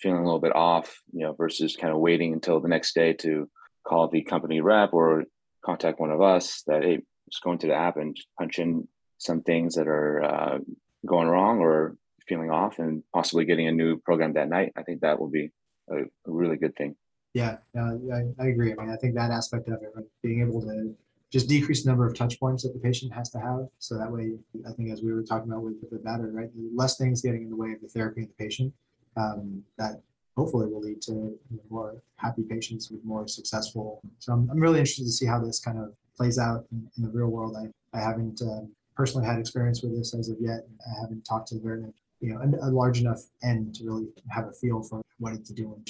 feeling 0.00 0.20
a 0.20 0.24
little 0.24 0.40
bit 0.40 0.54
off, 0.54 1.00
you 1.12 1.24
know, 1.24 1.32
versus 1.32 1.76
kind 1.76 1.92
of 1.92 2.00
waiting 2.00 2.32
until 2.32 2.60
the 2.60 2.68
next 2.68 2.94
day 2.94 3.12
to 3.14 3.48
call 3.86 4.08
the 4.08 4.22
company 4.22 4.60
rep 4.60 4.92
or 4.92 5.24
contact 5.64 6.00
one 6.00 6.10
of 6.10 6.20
us 6.20 6.62
that, 6.66 6.82
hey, 6.82 7.00
just 7.30 7.42
go 7.42 7.52
into 7.52 7.66
the 7.66 7.74
app 7.74 7.96
and 7.96 8.16
punch 8.38 8.58
in 8.58 8.88
some 9.18 9.42
things 9.42 9.74
that 9.74 9.86
are 9.86 10.22
uh, 10.22 10.58
going 11.06 11.28
wrong 11.28 11.60
or 11.60 11.96
feeling 12.26 12.50
off 12.50 12.78
and 12.78 13.02
possibly 13.12 13.44
getting 13.44 13.68
a 13.68 13.72
new 13.72 13.98
program 13.98 14.32
that 14.32 14.48
night. 14.48 14.72
I 14.76 14.82
think 14.82 15.00
that 15.00 15.18
will 15.18 15.30
be 15.30 15.50
a, 15.90 15.96
a 16.02 16.04
really 16.26 16.56
good 16.56 16.74
thing. 16.76 16.96
Yeah, 17.34 17.58
uh, 17.78 17.92
I, 18.12 18.42
I 18.42 18.46
agree. 18.48 18.72
I 18.72 18.82
mean, 18.82 18.90
I 18.90 18.96
think 18.96 19.14
that 19.14 19.30
aspect 19.30 19.68
of 19.68 19.74
it, 19.74 19.92
being 20.22 20.40
able 20.40 20.60
to 20.62 20.94
just 21.30 21.48
decrease 21.48 21.84
the 21.84 21.90
number 21.90 22.06
of 22.06 22.14
touch 22.14 22.40
points 22.40 22.64
that 22.64 22.72
the 22.72 22.80
patient 22.80 23.12
has 23.12 23.30
to 23.30 23.38
have. 23.38 23.68
So 23.78 23.96
that 23.96 24.10
way, 24.10 24.32
I 24.68 24.72
think 24.72 24.90
as 24.90 25.02
we 25.02 25.12
were 25.12 25.22
talking 25.22 25.50
about 25.50 25.62
with 25.62 25.88
the 25.90 25.98
battery, 25.98 26.32
right, 26.32 26.50
less 26.74 26.96
things 26.96 27.22
getting 27.22 27.42
in 27.42 27.50
the 27.50 27.56
way 27.56 27.72
of 27.72 27.80
the 27.80 27.88
therapy 27.88 28.22
of 28.22 28.28
the 28.28 28.34
patient. 28.34 28.72
Um, 29.16 29.64
that 29.76 30.00
hopefully 30.36 30.66
will 30.66 30.80
lead 30.80 31.02
to 31.02 31.36
more 31.68 32.02
happy 32.16 32.42
patients 32.42 32.90
with 32.90 33.04
more 33.04 33.26
successful. 33.26 34.00
So 34.18 34.32
I'm, 34.32 34.48
I'm 34.50 34.60
really 34.60 34.78
interested 34.78 35.04
to 35.04 35.10
see 35.12 35.26
how 35.26 35.40
this 35.40 35.60
kind 35.60 35.78
of 35.78 35.92
plays 36.16 36.38
out 36.38 36.64
in, 36.72 36.88
in 36.96 37.02
the 37.02 37.10
real 37.10 37.28
world. 37.28 37.56
I, 37.56 37.66
I 37.96 38.00
haven't 38.00 38.40
um, 38.42 38.70
personally 38.96 39.26
had 39.26 39.38
experience 39.38 39.82
with 39.82 39.96
this 39.96 40.14
as 40.14 40.28
of 40.28 40.36
yet. 40.40 40.66
I 40.86 41.00
haven't 41.02 41.24
talked 41.24 41.48
to 41.48 41.58
very 41.58 41.82
you 42.20 42.34
know 42.34 42.40
a, 42.40 42.68
a, 42.68 42.70
large 42.70 43.00
enough 43.00 43.22
end 43.42 43.74
to 43.76 43.84
really 43.84 44.06
have 44.28 44.46
a 44.46 44.52
feel 44.52 44.82
for 44.82 45.00
what 45.18 45.32
it's 45.32 45.50
doing. 45.50 45.82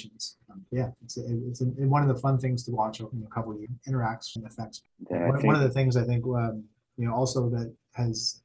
Um, 0.49 0.65
yeah, 0.71 0.89
it's 1.03 1.17
it's 1.17 1.61
one 1.61 2.01
of 2.01 2.07
the 2.07 2.21
fun 2.21 2.37
things 2.39 2.63
to 2.65 2.71
watch 2.71 3.01
over 3.01 3.11
a 3.25 3.33
couple 3.33 3.51
of 3.51 3.59
years, 3.59 3.69
interacts 3.87 4.35
and 4.35 4.45
effects. 4.45 4.83
Yeah, 5.09 5.27
one, 5.27 5.45
one, 5.45 5.55
of 5.55 5.61
the 5.61 5.69
things 5.69 5.97
I 5.97 6.03
think 6.03 6.25
um, 6.25 6.63
you 6.97 7.05
know 7.05 7.13
also 7.13 7.49
that 7.49 7.73
has 7.93 8.41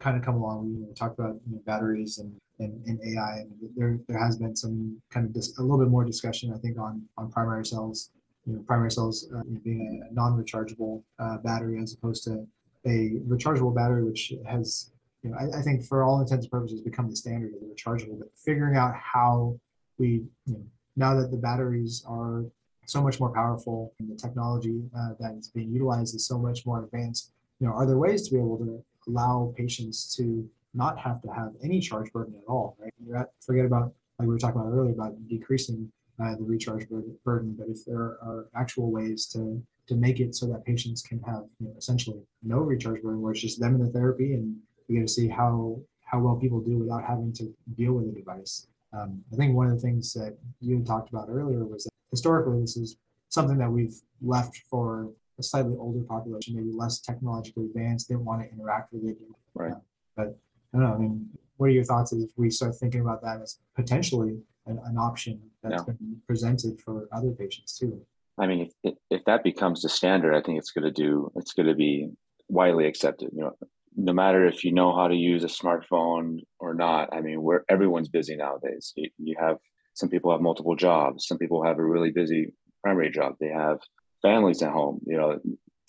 kind 0.00 0.16
of 0.16 0.24
come 0.24 0.36
along. 0.36 0.86
We 0.86 0.94
talked 0.94 1.18
about 1.18 1.36
you 1.46 1.56
know, 1.56 1.62
batteries 1.64 2.18
and, 2.18 2.32
and 2.60 3.00
AI, 3.04 3.38
and 3.40 3.52
there 3.76 3.98
there 4.08 4.18
has 4.18 4.36
been 4.36 4.54
some 4.56 5.00
kind 5.10 5.26
of 5.26 5.32
dis- 5.32 5.56
a 5.58 5.62
little 5.62 5.78
bit 5.78 5.88
more 5.88 6.04
discussion 6.04 6.52
I 6.52 6.58
think 6.58 6.78
on 6.78 7.02
on 7.16 7.30
primary 7.30 7.64
cells. 7.64 8.10
You 8.46 8.54
know, 8.54 8.62
primary 8.62 8.90
cells 8.90 9.28
uh, 9.36 9.42
being 9.62 10.02
a 10.08 10.14
non-rechargeable 10.14 11.02
uh, 11.18 11.36
battery 11.38 11.82
as 11.82 11.92
opposed 11.92 12.24
to 12.24 12.46
a 12.86 13.20
rechargeable 13.28 13.74
battery, 13.74 14.04
which 14.04 14.32
has 14.46 14.90
you 15.22 15.30
know, 15.30 15.36
I, 15.36 15.58
I, 15.58 15.62
think 15.62 15.84
for 15.84 16.02
all 16.04 16.20
intents 16.20 16.44
and 16.44 16.50
purposes 16.50 16.80
become 16.80 17.10
the 17.10 17.16
standard 17.16 17.52
of 17.54 17.60
the 17.60 17.66
rechargeable, 17.66 18.18
but 18.18 18.28
figuring 18.36 18.76
out 18.76 18.94
how 18.94 19.58
we, 19.98 20.24
you 20.46 20.54
know, 20.54 20.62
now 20.96 21.14
that 21.14 21.30
the 21.30 21.36
batteries 21.36 22.04
are 22.06 22.44
so 22.86 23.02
much 23.02 23.20
more 23.20 23.30
powerful, 23.30 23.92
and 23.98 24.08
the 24.08 24.16
technology 24.16 24.82
uh, 24.96 25.10
that 25.20 25.34
is 25.34 25.48
being 25.48 25.70
utilized 25.70 26.14
is 26.14 26.26
so 26.26 26.38
much 26.38 26.64
more 26.64 26.84
advanced. 26.84 27.32
You 27.60 27.66
know, 27.66 27.74
are 27.74 27.86
there 27.86 27.98
ways 27.98 28.28
to 28.28 28.34
be 28.34 28.40
able 28.40 28.58
to 28.58 28.82
allow 29.08 29.52
patients 29.56 30.14
to 30.16 30.48
not 30.74 30.98
have 30.98 31.20
to 31.22 31.28
have 31.28 31.52
any 31.62 31.80
charge 31.80 32.12
burden 32.12 32.34
at 32.36 32.44
all? 32.48 32.76
Right? 32.78 32.92
At, 33.18 33.30
forget 33.40 33.64
about 33.64 33.92
like 34.18 34.26
we 34.26 34.34
were 34.34 34.38
talking 34.38 34.60
about 34.60 34.72
earlier 34.72 34.92
about 34.92 35.14
decreasing 35.28 35.90
uh, 36.22 36.34
the 36.34 36.42
recharge 36.42 36.86
burden, 37.24 37.54
but 37.56 37.68
if 37.68 37.84
there 37.84 37.96
are 37.98 38.48
actual 38.54 38.90
ways 38.90 39.26
to 39.26 39.62
to 39.86 39.94
make 39.94 40.20
it 40.20 40.34
so 40.34 40.46
that 40.46 40.64
patients 40.66 41.00
can 41.00 41.18
have 41.22 41.44
you 41.60 41.68
know, 41.68 41.74
essentially 41.78 42.20
no 42.42 42.58
recharge 42.58 43.02
burden, 43.02 43.22
where 43.22 43.32
it's 43.32 43.40
just 43.40 43.58
them 43.60 43.74
in 43.74 43.80
the 43.80 43.90
therapy, 43.90 44.34
and 44.34 44.56
we 44.88 44.96
get 44.96 45.02
to 45.02 45.08
see 45.08 45.28
how 45.28 45.80
how 46.04 46.18
well 46.18 46.36
people 46.36 46.60
do 46.60 46.78
without 46.78 47.04
having 47.04 47.32
to 47.34 47.54
deal 47.76 47.92
with 47.92 48.08
a 48.08 48.12
device. 48.12 48.66
Um, 48.92 49.22
I 49.32 49.36
think 49.36 49.54
one 49.54 49.66
of 49.66 49.74
the 49.74 49.80
things 49.80 50.12
that 50.14 50.36
you 50.60 50.82
talked 50.82 51.10
about 51.10 51.28
earlier 51.30 51.64
was 51.64 51.84
that 51.84 51.90
historically 52.10 52.60
this 52.60 52.76
is 52.76 52.96
something 53.28 53.58
that 53.58 53.70
we've 53.70 53.94
left 54.22 54.62
for 54.70 55.10
a 55.38 55.42
slightly 55.42 55.76
older 55.78 56.02
population, 56.02 56.56
maybe 56.56 56.72
less 56.72 56.98
technologically 56.98 57.66
advanced, 57.66 58.08
didn't 58.08 58.24
want 58.24 58.42
to 58.42 58.50
interact 58.50 58.92
with 58.92 59.04
it. 59.04 59.16
Right. 59.54 59.72
Uh, 59.72 59.76
but 60.16 60.38
I 60.72 60.78
don't 60.78 60.86
know. 60.86 60.94
I 60.94 60.98
mean, 60.98 61.28
what 61.56 61.66
are 61.66 61.72
your 61.72 61.84
thoughts 61.84 62.12
if 62.12 62.30
we 62.36 62.50
start 62.50 62.74
thinking 62.76 63.00
about 63.00 63.22
that 63.22 63.40
as 63.42 63.58
potentially 63.74 64.38
an, 64.66 64.78
an 64.84 64.98
option 64.98 65.40
that's 65.62 65.82
Yeah. 65.86 65.94
been 65.94 66.20
presented 66.26 66.78
for 66.80 67.08
other 67.12 67.30
patients 67.32 67.76
too? 67.78 68.00
I 68.38 68.46
mean, 68.46 68.70
if, 68.84 68.94
if 69.10 69.24
that 69.24 69.42
becomes 69.42 69.82
the 69.82 69.88
standard, 69.88 70.34
I 70.34 70.40
think 70.42 70.58
it's 70.58 70.70
going 70.70 70.84
to 70.84 70.90
do, 70.92 71.32
it's 71.34 71.52
going 71.52 71.66
to 71.66 71.74
be 71.74 72.10
widely 72.48 72.86
accepted. 72.86 73.30
You 73.32 73.42
know, 73.42 73.56
no 73.96 74.12
matter 74.12 74.46
if 74.46 74.64
you 74.64 74.72
know 74.72 74.94
how 74.94 75.08
to 75.08 75.14
use 75.16 75.42
a 75.42 75.48
smartphone 75.48 76.40
or 76.60 76.72
not. 76.74 77.12
I 77.12 77.20
mean, 77.20 77.42
where 77.42 77.64
everyone's 77.68 78.08
busy 78.08 78.36
nowadays. 78.36 78.92
You, 78.96 79.10
you 79.18 79.36
have 79.40 79.56
some 79.94 80.08
people 80.08 80.30
have 80.30 80.40
multiple 80.40 80.76
jobs. 80.76 81.26
Some 81.26 81.38
people 81.38 81.64
have 81.64 81.78
a 81.78 81.84
really 81.84 82.12
busy 82.12 82.52
primary 82.84 83.10
job. 83.10 83.34
They 83.40 83.48
have 83.48 83.78
families 84.22 84.62
at 84.62 84.70
home. 84.70 85.00
You 85.04 85.16
know, 85.16 85.38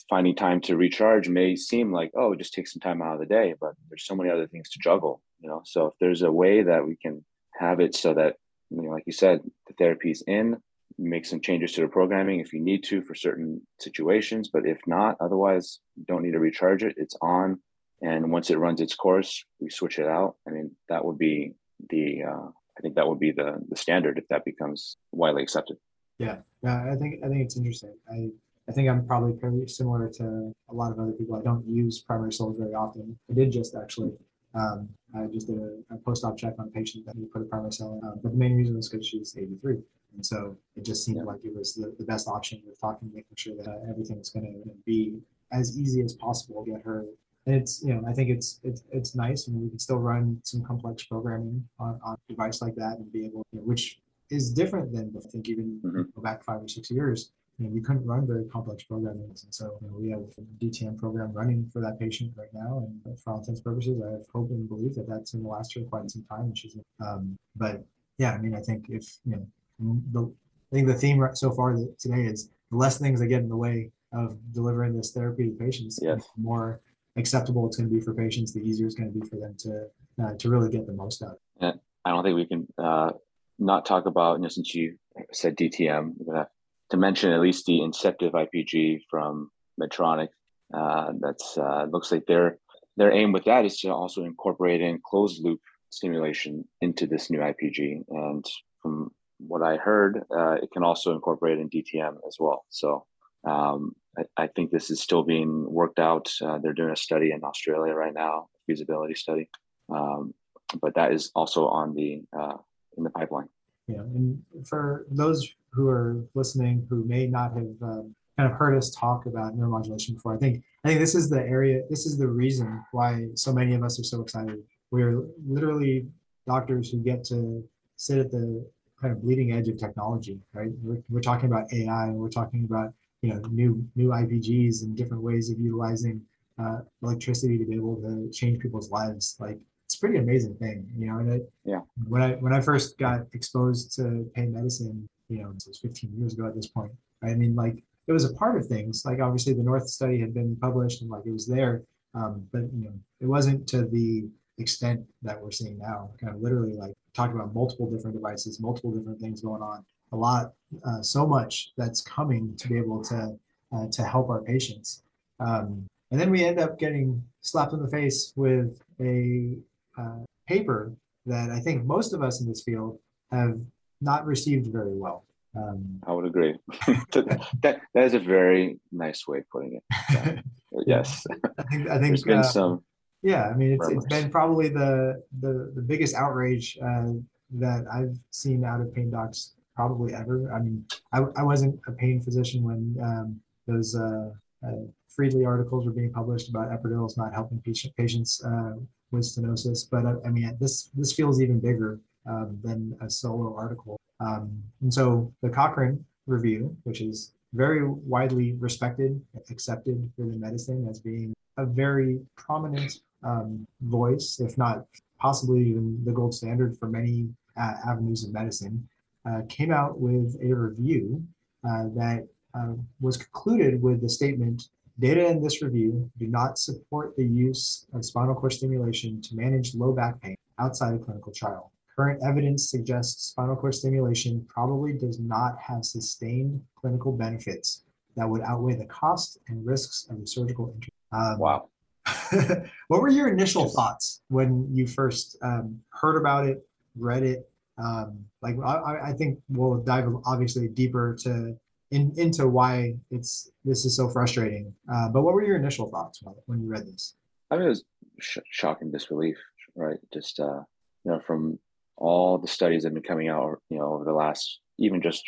finding 0.09 0.35
time 0.35 0.59
to 0.61 0.75
recharge 0.75 1.29
may 1.29 1.55
seem 1.55 1.91
like 1.91 2.11
oh, 2.15 2.35
just 2.35 2.53
take 2.53 2.67
some 2.67 2.81
time 2.81 3.01
out 3.01 3.13
of 3.13 3.19
the 3.19 3.25
day, 3.25 3.53
but 3.59 3.73
there's 3.89 4.05
so 4.05 4.15
many 4.15 4.29
other 4.29 4.47
things 4.47 4.69
to 4.69 4.79
juggle. 4.79 5.21
You 5.39 5.49
know, 5.49 5.61
so 5.65 5.87
if 5.87 5.93
there's 5.99 6.23
a 6.23 6.31
way 6.31 6.63
that 6.63 6.85
we 6.85 6.95
can 6.95 7.23
have 7.57 7.79
it 7.79 7.95
so 7.95 8.13
that 8.13 8.35
you 8.69 8.81
know, 8.81 8.91
like 8.91 9.03
you 9.05 9.13
said, 9.13 9.41
the 9.67 9.73
therapy's 9.73 10.23
in, 10.27 10.57
make 10.97 11.25
some 11.25 11.41
changes 11.41 11.71
to 11.73 11.81
the 11.81 11.87
programming 11.87 12.39
if 12.39 12.53
you 12.53 12.61
need 12.61 12.83
to 12.85 13.01
for 13.01 13.15
certain 13.15 13.61
situations. 13.79 14.49
But 14.49 14.67
if 14.67 14.79
not, 14.85 15.17
otherwise, 15.19 15.79
don't 16.07 16.23
need 16.23 16.33
to 16.33 16.39
recharge 16.39 16.83
it. 16.83 16.95
It's 16.97 17.15
on. 17.21 17.59
And 18.01 18.31
once 18.31 18.49
it 18.49 18.57
runs 18.57 18.79
its 18.81 18.95
course, 18.95 19.43
we 19.59 19.69
switch 19.69 19.99
it 19.99 20.07
out. 20.07 20.35
I 20.47 20.51
mean, 20.51 20.71
that 20.87 21.03
would 21.03 21.17
be 21.17 21.53
the, 21.89 22.23
uh, 22.23 22.47
I 22.77 22.81
think 22.81 22.95
that 22.95 23.07
would 23.07 23.19
be 23.19 23.31
the, 23.31 23.57
the 23.67 23.75
standard 23.75 24.17
if 24.17 24.27
that 24.29 24.45
becomes 24.45 24.97
widely 25.11 25.43
accepted. 25.43 25.77
Yeah, 26.17 26.39
yeah, 26.61 26.91
I 26.91 26.95
think 26.97 27.23
I 27.23 27.29
think 27.29 27.41
it's 27.41 27.55
interesting. 27.55 27.95
I 28.11 28.29
I 28.69 28.71
think 28.71 28.87
I'm 28.87 29.05
probably 29.05 29.37
fairly 29.39 29.67
similar 29.67 30.07
to 30.09 30.53
a 30.69 30.73
lot 30.73 30.91
of 30.91 30.99
other 30.99 31.11
people. 31.13 31.35
I 31.35 31.41
don't 31.41 31.65
use 31.67 31.99
primary 31.99 32.31
soles 32.31 32.55
very 32.57 32.75
often. 32.75 33.17
I 33.29 33.33
did 33.33 33.51
just 33.51 33.75
actually. 33.75 34.11
Um, 34.55 34.89
I 35.15 35.25
just 35.27 35.45
did 35.47 35.57
a, 35.59 35.93
a 35.93 35.97
post-op 35.97 36.35
check 36.37 36.55
on 36.57 36.67
a 36.67 36.71
patient 36.71 37.05
that 37.05 37.15
we 37.15 37.25
put 37.25 37.43
a 37.43 37.45
primary 37.45 37.71
cell 37.71 37.99
in, 38.01 38.07
um, 38.07 38.19
but 38.23 38.31
the 38.31 38.37
main 38.37 38.55
reason 38.57 38.75
was 38.75 38.89
because 38.89 39.05
she's 39.05 39.35
83. 39.37 39.77
And 40.15 40.25
so 40.25 40.57
it 40.75 40.83
just 40.85 41.05
seemed 41.05 41.17
Yeah. 41.17 41.23
like 41.23 41.39
it 41.43 41.55
was 41.55 41.75
the, 41.75 41.93
the 41.99 42.03
best 42.03 42.27
option. 42.27 42.59
We're 42.65 42.73
talking, 42.73 43.11
making 43.13 43.35
sure 43.35 43.55
that 43.57 43.67
uh, 43.69 43.89
everything's 43.89 44.29
going 44.31 44.45
to 44.45 44.71
be 44.87 45.19
as 45.51 45.77
easy 45.77 46.01
as 46.01 46.13
possible 46.13 46.65
to 46.65 46.71
get 46.71 46.81
her. 46.83 47.05
And 47.45 47.55
it's, 47.55 47.83
you 47.83 47.93
know, 47.93 48.03
I 48.07 48.13
think 48.13 48.29
it's 48.31 48.59
it's 48.63 48.83
it's 48.91 49.15
nice. 49.15 49.47
I 49.47 49.51
mean, 49.51 49.63
we 49.63 49.69
can 49.69 49.79
still 49.79 49.99
run 49.99 50.39
some 50.43 50.63
complex 50.63 51.03
programming 51.03 51.67
on, 51.79 51.99
on 52.03 52.15
a 52.15 52.31
device 52.33 52.59
like 52.61 52.75
that 52.75 52.97
and 52.97 53.11
be 53.13 53.25
able, 53.27 53.43
you 53.51 53.59
know, 53.59 53.65
which 53.65 53.99
is 54.31 54.51
different 54.51 54.91
than 54.93 55.13
I 55.15 55.21
think 55.29 55.47
even 55.47 55.79
Mhm. 55.83 56.13
go 56.15 56.21
back 56.21 56.43
five 56.43 56.61
or 56.63 56.67
six 56.67 56.89
years. 56.91 57.31
You 57.59 57.67
know, 57.67 57.73
you 57.75 57.81
couldn't 57.81 58.05
run 58.05 58.25
very 58.25 58.45
complex 58.45 58.83
programming, 58.83 59.25
and 59.29 59.37
so 59.53 59.77
you 59.81 59.87
know, 59.87 59.93
we 59.97 60.09
have 60.11 60.21
a 60.21 60.63
DTM 60.63 60.97
program 60.97 61.33
running 61.33 61.69
for 61.73 61.81
that 61.81 61.99
patient 61.99 62.31
right 62.37 62.53
now. 62.53 62.87
And 63.05 63.19
for 63.19 63.31
all 63.31 63.39
intents 63.39 63.59
and 63.59 63.63
purposes, 63.65 64.01
I 64.01 64.11
have 64.13 64.25
hope 64.33 64.49
and 64.51 64.67
believe 64.69 64.95
that 64.95 65.07
that's 65.07 65.31
going 65.33 65.43
to 65.43 65.49
last 65.49 65.73
her 65.75 65.81
quite 65.81 66.09
some 66.09 66.23
time. 66.29 66.45
And 66.45 66.57
she's, 66.57 66.77
um, 67.05 67.37
but 67.57 67.83
yeah, 68.17 68.31
I 68.31 68.37
mean, 68.37 68.55
I 68.55 68.61
think 68.61 68.85
if 68.89 69.17
you 69.25 69.33
know, 69.79 70.01
the, 70.13 70.33
I 70.71 70.75
think 70.75 70.87
the 70.87 70.93
theme 70.93 71.21
so 71.33 71.51
far 71.51 71.75
today 71.99 72.23
is 72.25 72.49
the 72.71 72.77
less 72.77 72.97
things 72.97 73.19
that 73.19 73.27
get 73.27 73.41
in 73.41 73.49
the 73.49 73.57
way 73.57 73.91
of 74.13 74.37
delivering 74.53 74.95
this 74.95 75.11
therapy 75.11 75.45
to 75.49 75.51
patients, 75.51 75.99
Yes. 76.01 76.23
the 76.35 76.41
more 76.41 76.79
acceptable 77.17 77.67
it's 77.67 77.75
going 77.77 77.89
to 77.89 77.93
be 77.93 77.99
for 78.01 78.13
patients, 78.13 78.53
the 78.53 78.61
easier 78.61 78.85
it's 78.85 78.95
going 78.95 79.11
to 79.11 79.19
be 79.19 79.25
for 79.27 79.35
them 79.35 79.55
to 79.59 79.85
uh, 80.23 80.33
to 80.37 80.49
really 80.49 80.69
get 80.69 80.85
the 80.85 80.93
most 80.93 81.21
out. 81.23 81.39
of 81.61 81.73
it. 81.75 81.79
I 82.05 82.11
don't 82.11 82.23
think 82.23 82.35
we 82.35 82.45
can 82.45 82.67
uh, 82.77 83.11
not 83.57 83.85
talk 83.85 84.05
about, 84.05 84.37
you 84.37 84.43
know, 84.43 84.47
since 84.47 84.73
you 84.73 84.97
said 85.33 85.57
DTM, 85.57 86.13
we're 86.17 86.25
gonna 86.25 86.37
have 86.39 86.47
to 86.89 86.97
mention 86.97 87.31
at 87.31 87.41
least 87.41 87.65
the 87.65 87.79
Inceptiv 87.79 88.31
IPG 88.31 89.01
from 89.09 89.51
Medtronic. 89.79 90.29
Uh, 90.73 91.13
that's 91.19 91.57
uh, 91.57 91.87
looks 91.89 92.11
like 92.11 92.25
their 92.27 92.59
their 92.97 93.11
aim 93.11 93.31
with 93.31 93.45
that 93.45 93.65
is 93.65 93.79
to 93.79 93.89
also 93.89 94.23
incorporate 94.23 94.81
in 94.81 94.99
closed 95.03 95.43
loop 95.43 95.61
stimulation 95.89 96.67
into 96.81 97.07
this 97.07 97.29
new 97.29 97.39
IPG. 97.39 98.03
And 98.09 98.45
from 98.81 99.11
what 99.39 99.63
I 99.63 99.77
heard, 99.77 100.23
uh, 100.35 100.55
it 100.61 100.69
can 100.71 100.83
also 100.83 101.13
incorporate 101.13 101.59
in 101.59 101.69
DTM 101.69 102.17
as 102.27 102.35
well. 102.39 102.65
So 102.69 103.05
um, 103.45 103.95
I, 104.17 104.43
I 104.43 104.47
think 104.47 104.69
this 104.69 104.89
is 104.91 104.99
still 104.99 105.23
being 105.23 105.65
worked 105.71 105.99
out. 105.99 106.29
Uh, 106.41 106.57
they're 106.59 106.73
doing 106.73 106.91
a 106.91 106.97
study 106.97 107.31
in 107.31 107.43
Australia 107.43 107.93
right 107.93 108.13
now, 108.13 108.49
feasibility 108.67 109.15
study. 109.15 109.49
Um, 109.89 110.33
but 110.81 110.95
that 110.95 111.13
is 111.13 111.31
also 111.33 111.67
on 111.67 111.95
the 111.95 112.21
uh, 112.37 112.57
in 112.97 113.03
the 113.03 113.09
pipeline. 113.09 113.47
You 113.89 113.97
know, 113.97 114.03
and 114.03 114.43
for 114.67 115.05
those 115.09 115.51
who 115.71 115.89
are 115.89 116.23
listening 116.35 116.85
who 116.89 117.03
may 117.05 117.25
not 117.25 117.53
have 117.53 117.73
um, 117.81 118.15
kind 118.37 118.51
of 118.51 118.57
heard 118.57 118.77
us 118.77 118.91
talk 118.91 119.25
about 119.25 119.57
neuromodulation 119.57 120.13
before, 120.13 120.35
I 120.35 120.37
think 120.37 120.63
I 120.83 120.89
think 120.89 120.99
this 120.99 121.15
is 121.15 121.29
the 121.29 121.41
area, 121.41 121.81
this 121.89 122.05
is 122.05 122.17
the 122.17 122.27
reason 122.27 122.83
why 122.91 123.27
so 123.33 123.51
many 123.51 123.73
of 123.73 123.83
us 123.83 123.99
are 123.99 124.03
so 124.03 124.21
excited. 124.21 124.63
We're 124.91 125.23
literally 125.45 126.05
doctors 126.47 126.89
who 126.89 126.97
get 126.99 127.23
to 127.25 127.67
sit 127.97 128.19
at 128.19 128.31
the 128.31 128.65
kind 129.01 129.11
of 129.11 129.21
bleeding 129.23 129.53
edge 129.53 129.67
of 129.67 129.77
technology, 129.77 130.39
right? 130.53 130.69
We're, 130.83 131.01
we're 131.09 131.21
talking 131.21 131.51
about 131.51 131.73
AI, 131.73 132.05
and 132.05 132.15
we're 132.15 132.29
talking 132.29 132.65
about 132.65 132.93
you 133.23 133.33
know 133.33 133.41
new 133.49 133.83
new 133.95 134.09
IPGs 134.09 134.83
and 134.83 134.95
different 134.95 135.23
ways 135.23 135.49
of 135.49 135.59
utilizing 135.59 136.21
uh, 136.61 136.79
electricity 137.01 137.57
to 137.57 137.65
be 137.65 137.75
able 137.75 137.95
to 137.97 138.29
change 138.31 138.59
people's 138.59 138.91
lives. 138.91 139.35
Like 139.39 139.57
it's 139.89 139.95
a 139.95 139.99
pretty 140.01 140.19
amazing 140.19 140.53
thing, 140.57 140.87
you 140.95 141.07
know. 141.07 141.17
And 141.17 141.31
it, 141.31 141.51
Yeah. 141.65 141.81
when 142.07 142.21
I 142.21 142.33
when 142.35 142.53
I 142.53 142.61
first 142.61 142.99
got 142.99 143.21
exposed 143.33 143.95
to 143.95 144.29
pain 144.35 144.53
medicine, 144.53 145.09
you 145.29 145.41
know, 145.41 145.49
it 145.49 145.55
was 145.67 145.79
15 145.81 146.13
years 146.15 146.33
ago 146.33 146.45
at 146.45 146.53
this 146.53 146.67
point. 146.67 146.91
I 147.23 147.33
mean, 147.33 147.55
like 147.55 147.83
it 148.05 148.11
was 148.13 148.23
a 148.23 148.33
part 148.35 148.55
of 148.55 148.67
things. 148.67 149.03
Like 149.03 149.19
obviously 149.19 149.53
the 149.53 149.63
North 149.63 149.87
study 149.89 150.19
had 150.19 150.31
been 150.31 150.55
published 150.57 151.01
and 151.01 151.09
like 151.09 151.25
it 151.25 151.31
was 151.31 151.47
there, 151.47 151.81
um, 152.13 152.47
but 152.51 152.71
you 152.71 152.83
know, 152.85 152.93
it 153.19 153.25
wasn't 153.25 153.65
to 153.69 153.85
the 153.87 154.29
extent 154.59 155.01
that 155.23 155.41
we're 155.41 155.49
seeing 155.49 155.79
now. 155.79 156.11
Kind 156.21 156.35
of 156.35 156.39
literally 156.39 156.73
like 156.73 156.93
talking 157.15 157.35
about 157.35 157.55
multiple 157.55 157.89
different 157.89 158.15
devices, 158.15 158.59
multiple 158.59 158.91
different 158.91 159.19
things 159.19 159.41
going 159.41 159.63
on. 159.63 159.83
A 160.11 160.15
lot, 160.15 160.53
uh, 160.85 161.01
so 161.01 161.25
much 161.25 161.71
that's 161.77 162.01
coming 162.01 162.55
to 162.57 162.67
be 162.67 162.77
able 162.77 163.03
to 163.05 163.35
uh, 163.73 163.87
to 163.87 164.03
help 164.03 164.29
our 164.29 164.41
patients. 164.43 165.01
Um, 165.39 165.87
and 166.11 166.19
then 166.19 166.29
we 166.29 166.43
end 166.43 166.59
up 166.59 166.77
getting 166.77 167.23
slapped 167.41 167.73
in 167.73 167.81
the 167.81 167.87
face 167.87 168.33
with 168.35 168.79
a 168.99 169.55
uh, 169.99 170.19
paper 170.47 170.93
that 171.25 171.49
I 171.49 171.59
think 171.59 171.85
most 171.85 172.13
of 172.13 172.21
us 172.23 172.41
in 172.41 172.47
this 172.47 172.63
field 172.63 172.99
have 173.31 173.59
not 174.01 174.25
received 174.25 174.71
very 174.71 174.95
well. 174.95 175.25
Um, 175.55 175.99
I 176.05 176.11
would 176.13 176.25
agree. 176.25 176.55
that 177.11 177.81
that 177.93 178.03
is 178.03 178.13
a 178.13 178.19
very 178.19 178.79
nice 178.91 179.27
way 179.27 179.39
of 179.39 179.49
putting 179.49 179.79
it. 179.79 180.43
Yes, 180.85 181.25
I 181.57 181.63
think 181.63 181.89
I 181.89 181.97
think 181.97 182.11
there's 182.11 182.23
been 182.23 182.39
uh, 182.39 182.43
some. 182.43 182.83
yeah. 183.23 183.49
I 183.49 183.55
mean, 183.55 183.71
it's 183.73 183.89
it's 183.89 184.05
been 184.05 184.29
probably 184.29 184.69
the 184.69 185.21
the 185.41 185.71
the 185.75 185.81
biggest 185.81 186.13
outrage 186.15 186.77
uh, 186.81 187.13
that 187.55 187.85
I've 187.91 188.15
seen 188.29 188.63
out 188.63 188.79
of 188.79 188.93
pain 188.93 189.09
docs 189.09 189.55
probably 189.75 190.13
ever. 190.13 190.53
I 190.53 190.59
mean, 190.59 190.85
I, 191.11 191.23
I 191.35 191.43
wasn't 191.43 191.79
a 191.87 191.91
pain 191.91 192.21
physician 192.21 192.63
when 192.63 192.95
um, 193.01 193.41
those 193.65 193.95
uh, 193.95 194.29
uh, 194.65 194.83
Friedly 195.15 195.43
articles 195.43 195.85
were 195.85 195.91
being 195.91 196.13
published 196.13 196.49
about 196.49 196.69
epidurals 196.69 197.17
not 197.17 197.33
helping 197.33 197.59
patient, 197.61 197.95
patients 197.97 198.43
uh, 198.45 198.73
with 199.11 199.23
stenosis, 199.23 199.89
but 199.89 200.05
uh, 200.05 200.15
I 200.25 200.29
mean, 200.29 200.55
this 200.59 200.89
this 200.95 201.13
feels 201.13 201.41
even 201.41 201.59
bigger 201.59 201.99
um, 202.25 202.59
than 202.63 202.97
a 203.01 203.09
solo 203.09 203.55
article. 203.55 203.99
Um, 204.19 204.63
and 204.81 204.93
so 204.93 205.33
the 205.41 205.49
Cochrane 205.49 206.05
review, 206.27 206.75
which 206.83 207.01
is 207.01 207.33
very 207.53 207.87
widely 207.87 208.53
respected, 208.53 209.21
accepted 209.49 210.11
within 210.17 210.39
medicine 210.39 210.87
as 210.89 210.99
being 210.99 211.33
a 211.57 211.65
very 211.65 212.19
prominent 212.35 212.93
um, 213.23 213.65
voice, 213.81 214.39
if 214.39 214.57
not 214.57 214.85
possibly 215.19 215.61
even 215.69 216.01
the 216.05 216.11
gold 216.11 216.33
standard 216.33 216.77
for 216.77 216.87
many 216.87 217.27
uh, 217.57 217.73
avenues 217.87 218.23
of 218.23 218.31
medicine, 218.31 218.87
uh, 219.25 219.41
came 219.49 219.71
out 219.71 219.99
with 219.99 220.37
a 220.41 220.53
review 220.53 221.23
uh, 221.67 221.85
that 221.95 222.27
uh, 222.53 222.73
was 223.01 223.17
concluded 223.17 223.81
with 223.81 224.01
the 224.01 224.09
statement 224.09 224.69
Data 224.99 225.27
in 225.27 225.41
this 225.41 225.61
review 225.61 226.09
do 226.17 226.27
not 226.27 226.57
support 226.59 227.15
the 227.15 227.23
use 227.25 227.85
of 227.93 228.03
spinal 228.03 228.35
cord 228.35 228.51
stimulation 228.53 229.21
to 229.21 229.35
manage 229.35 229.73
low 229.73 229.93
back 229.93 230.19
pain 230.21 230.35
outside 230.59 230.93
a 230.93 230.99
clinical 230.99 231.31
trial. 231.31 231.71
Current 231.95 232.21
evidence 232.21 232.69
suggests 232.69 233.27
spinal 233.31 233.55
cord 233.55 233.75
stimulation 233.75 234.45
probably 234.49 234.93
does 234.93 235.19
not 235.19 235.55
have 235.61 235.85
sustained 235.85 236.61
clinical 236.75 237.13
benefits 237.13 237.83
that 238.17 238.27
would 238.29 238.41
outweigh 238.41 238.75
the 238.75 238.85
cost 238.85 239.37
and 239.47 239.65
risks 239.65 240.05
of 240.09 240.19
the 240.19 240.27
surgical 240.27 240.65
intervention. 240.65 240.93
Um, 241.13 241.39
Wow. 241.39 241.69
what 242.89 243.01
were 243.01 243.09
your 243.09 243.29
initial 243.29 243.63
Just- 243.63 243.75
thoughts 243.75 244.21
when 244.27 244.67
you 244.73 244.85
first 244.85 245.37
um, 245.41 245.79
heard 245.91 246.17
about 246.17 246.45
it, 246.45 246.65
read 246.97 247.23
it? 247.23 247.49
Um, 247.77 248.25
like 248.41 248.57
I- 248.61 248.75
I, 248.75 249.09
I 249.09 249.13
think 249.13 249.39
we'll 249.47 249.77
dive 249.77 250.09
obviously 250.25 250.67
deeper 250.67 251.15
to 251.21 251.55
in, 251.91 252.13
into 252.17 252.47
why 252.47 252.95
it's 253.11 253.51
this 253.65 253.85
is 253.85 253.95
so 253.95 254.09
frustrating. 254.09 254.73
Uh, 254.91 255.09
but 255.09 255.21
what 255.21 255.33
were 255.33 255.43
your 255.43 255.57
initial 255.57 255.89
thoughts 255.89 256.21
when, 256.45 256.61
you 256.61 256.67
read 256.67 256.85
this? 256.85 257.15
I 257.49 257.55
mean, 257.55 257.65
it 257.65 257.69
was 257.69 257.83
sh- 258.19 258.37
shocking 258.51 258.91
disbelief, 258.91 259.37
right? 259.75 259.97
Just 260.13 260.39
uh, 260.39 260.61
you 261.03 261.11
know, 261.11 261.19
from 261.25 261.59
all 261.97 262.37
the 262.37 262.47
studies 262.47 262.83
that 262.83 262.89
have 262.89 262.93
been 262.93 263.03
coming 263.03 263.27
out, 263.27 263.61
you 263.69 263.77
know, 263.77 263.93
over 263.93 264.05
the 264.05 264.13
last 264.13 264.59
even 264.77 265.01
just 265.01 265.23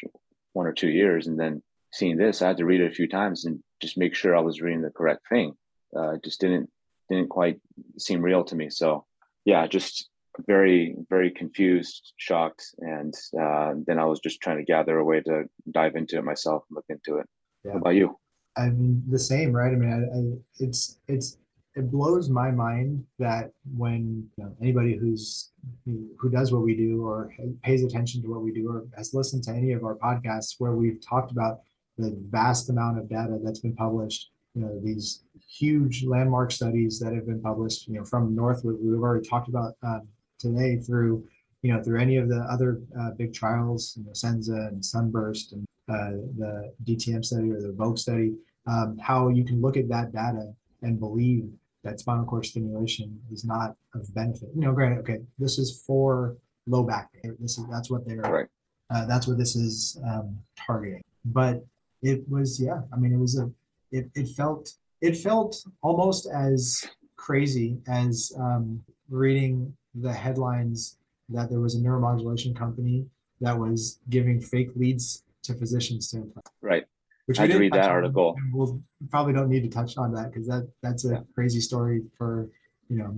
one 0.54 0.68
or 0.68 0.74
two 0.74 0.90
years, 0.90 1.28
and 1.28 1.40
then 1.40 1.62
seeing 1.92 2.18
this, 2.18 2.42
I 2.42 2.50
had 2.50 2.58
to 2.58 2.66
read 2.66 2.82
it 2.82 2.92
a 2.92 2.96
few 2.96 3.08
times 3.08 3.46
and 3.46 3.62
just 3.82 3.98
make 3.98 4.16
sure 4.16 4.36
I 4.36 4.42
was 4.42 4.62
reading 4.62 4.82
the 4.82 4.92
correct 4.92 5.28
thing. 5.30 5.54
Uh, 5.96 6.12
it 6.12 6.24
just 6.24 6.40
didn't 6.40 6.70
didn't 7.10 7.30
quite 7.30 7.60
seem 7.98 8.22
real 8.22 8.44
to 8.46 8.56
me. 8.56 8.70
So 8.70 9.06
yeah, 9.46 9.66
just 9.68 10.10
very 10.48 10.96
very 11.10 11.32
confused, 11.32 12.14
shocked, 12.18 12.64
and 12.80 13.14
uh, 13.40 13.74
then 13.86 14.00
I 14.00 14.06
was 14.06 14.20
just 14.20 14.42
trying 14.42 14.58
to 14.58 14.64
gather 14.64 14.98
a 14.98 15.06
way 15.06 15.22
to 15.22 15.46
dive 15.72 15.96
into 15.96 16.18
it 16.18 16.24
myself 16.24 16.64
and 16.70 16.76
look 16.76 16.86
into 16.90 17.20
it. 17.20 17.28
Yeah. 17.64 17.74
How 17.74 17.78
about 17.80 17.96
you? 17.96 18.18
I 18.58 18.70
mean, 18.70 19.04
the 19.10 19.20
same, 19.20 19.54
right? 19.54 19.72
I 19.72 19.76
mean, 19.76 19.92
I, 19.92 20.18
I, 20.18 20.22
it's 20.60 21.00
it's 21.08 21.38
it 21.76 21.90
blows 21.90 22.30
my 22.30 22.52
mind 22.52 23.06
that 23.18 23.52
when 23.78 24.30
you 24.38 24.44
know, 24.44 24.56
anybody 24.62 24.98
who's 24.98 25.52
who, 25.86 26.10
who 26.18 26.30
does 26.30 26.52
what 26.52 26.64
we 26.64 26.76
do 26.76 27.06
or 27.06 27.34
pays 27.64 27.84
attention 27.84 28.22
to 28.24 28.30
what 28.30 28.42
we 28.42 28.52
do 28.52 28.70
or 28.70 28.86
has 28.96 29.14
listened 29.14 29.44
to 29.44 29.52
any 29.52 29.72
of 29.72 29.84
our 29.84 29.96
podcasts 29.96 30.56
where 30.60 30.74
we've 30.74 31.00
talked 31.08 31.32
about 31.32 31.60
the 31.98 32.18
vast 32.30 32.70
amount 32.70 32.98
of 32.98 33.10
data 33.10 33.40
that's 33.42 33.60
been 33.60 33.76
published, 33.76 34.32
you 34.54 34.62
know, 34.62 34.80
these 34.84 35.24
huge 35.48 36.04
landmark 36.04 36.52
studies 36.52 37.00
that 37.00 37.14
have 37.14 37.26
been 37.26 37.42
published, 37.42 37.88
you 37.88 37.94
know, 37.94 38.04
from 38.06 38.36
Northwood, 38.36 38.78
we've 38.82 39.00
already 39.00 39.28
talked 39.28 39.48
about 39.48 39.76
um, 39.84 40.08
today 40.42 40.78
through, 40.78 41.24
you 41.62 41.72
know, 41.72 41.82
through 41.84 42.00
any 42.00 42.18
of 42.18 42.28
the 42.28 42.42
other 42.52 42.82
uh, 43.00 43.12
big 43.12 43.34
trials, 43.34 43.96
you 43.98 44.04
know, 44.04 44.14
Senza 44.14 44.70
and 44.72 44.84
Sunburst 44.84 45.54
and 45.54 45.66
uh, 45.90 46.12
the 46.38 46.74
DTM 46.86 47.24
study 47.24 47.52
or 47.52 47.62
the 47.62 47.70
Evoke 47.70 47.98
study, 47.98 48.34
um, 48.68 48.98
how 48.98 49.30
you 49.30 49.44
can 49.44 49.62
look 49.62 49.78
at 49.78 49.90
that 49.90 50.12
data 50.12 50.54
and 50.82 51.00
believe 51.00 51.50
that 51.84 52.00
spinal 52.00 52.26
cord 52.26 52.46
stimulation 52.46 53.20
is 53.32 53.44
not 53.44 53.76
of 53.96 54.14
benefit. 54.14 54.50
You 54.56 54.62
know, 54.62 54.72
granted, 54.74 55.00
okay, 55.00 55.20
this 55.38 55.58
is 55.58 55.84
for 55.86 56.38
low 56.68 56.84
back 56.84 57.12
pain. 57.14 57.36
This 57.40 57.58
is 57.58 57.66
that's 57.70 57.90
what 57.90 58.06
they're 58.06 58.22
Right. 58.22 58.48
uh, 58.92 59.06
that's 59.06 59.28
what 59.28 59.38
this 59.38 59.56
is 59.56 60.00
um, 60.08 60.38
targeting. 60.56 61.04
But 61.26 61.66
it 62.02 62.28
was, 62.30 62.60
yeah, 62.62 62.82
I 62.94 62.98
mean, 62.98 63.14
it 63.14 63.18
was 63.20 63.38
a, 63.40 63.52
it, 63.92 64.10
it 64.16 64.30
felt, 64.30 64.74
it 65.02 65.18
felt 65.18 65.64
almost 65.82 66.28
as 66.34 66.88
crazy 67.16 67.78
as 67.88 68.32
um, 68.40 68.84
reading 69.10 69.76
the 69.96 70.12
headlines 70.14 70.98
that 71.30 71.50
there 71.50 71.60
was 71.60 71.76
a 71.76 71.80
neuromodulation 71.80 72.56
company 72.56 73.06
that 73.40 73.58
was 73.58 74.00
giving 74.10 74.40
fake 74.40 74.70
leads 74.76 75.24
to 75.44 75.54
physicians 75.54 76.10
to 76.12 76.18
implant. 76.18 76.48
Right. 76.62 76.86
Which 77.26 77.40
I 77.40 77.44
we 77.44 77.48
didn't 77.48 77.62
read 77.62 77.74
that 77.74 77.86
on, 77.86 77.92
article. 77.92 78.36
We'll 78.52 78.80
probably 79.10 79.34
don't 79.34 79.50
need 79.50 79.64
to 79.64 79.70
touch 79.70 79.98
on 79.98 80.14
that 80.14 80.32
because 80.32 80.48
that 80.48 80.68
that's 80.82 81.06
a 81.06 81.14
Yeah. 81.14 81.20
crazy 81.36 81.62
story 81.62 82.04
for 82.18 82.50
you 82.90 82.98
know 82.98 83.16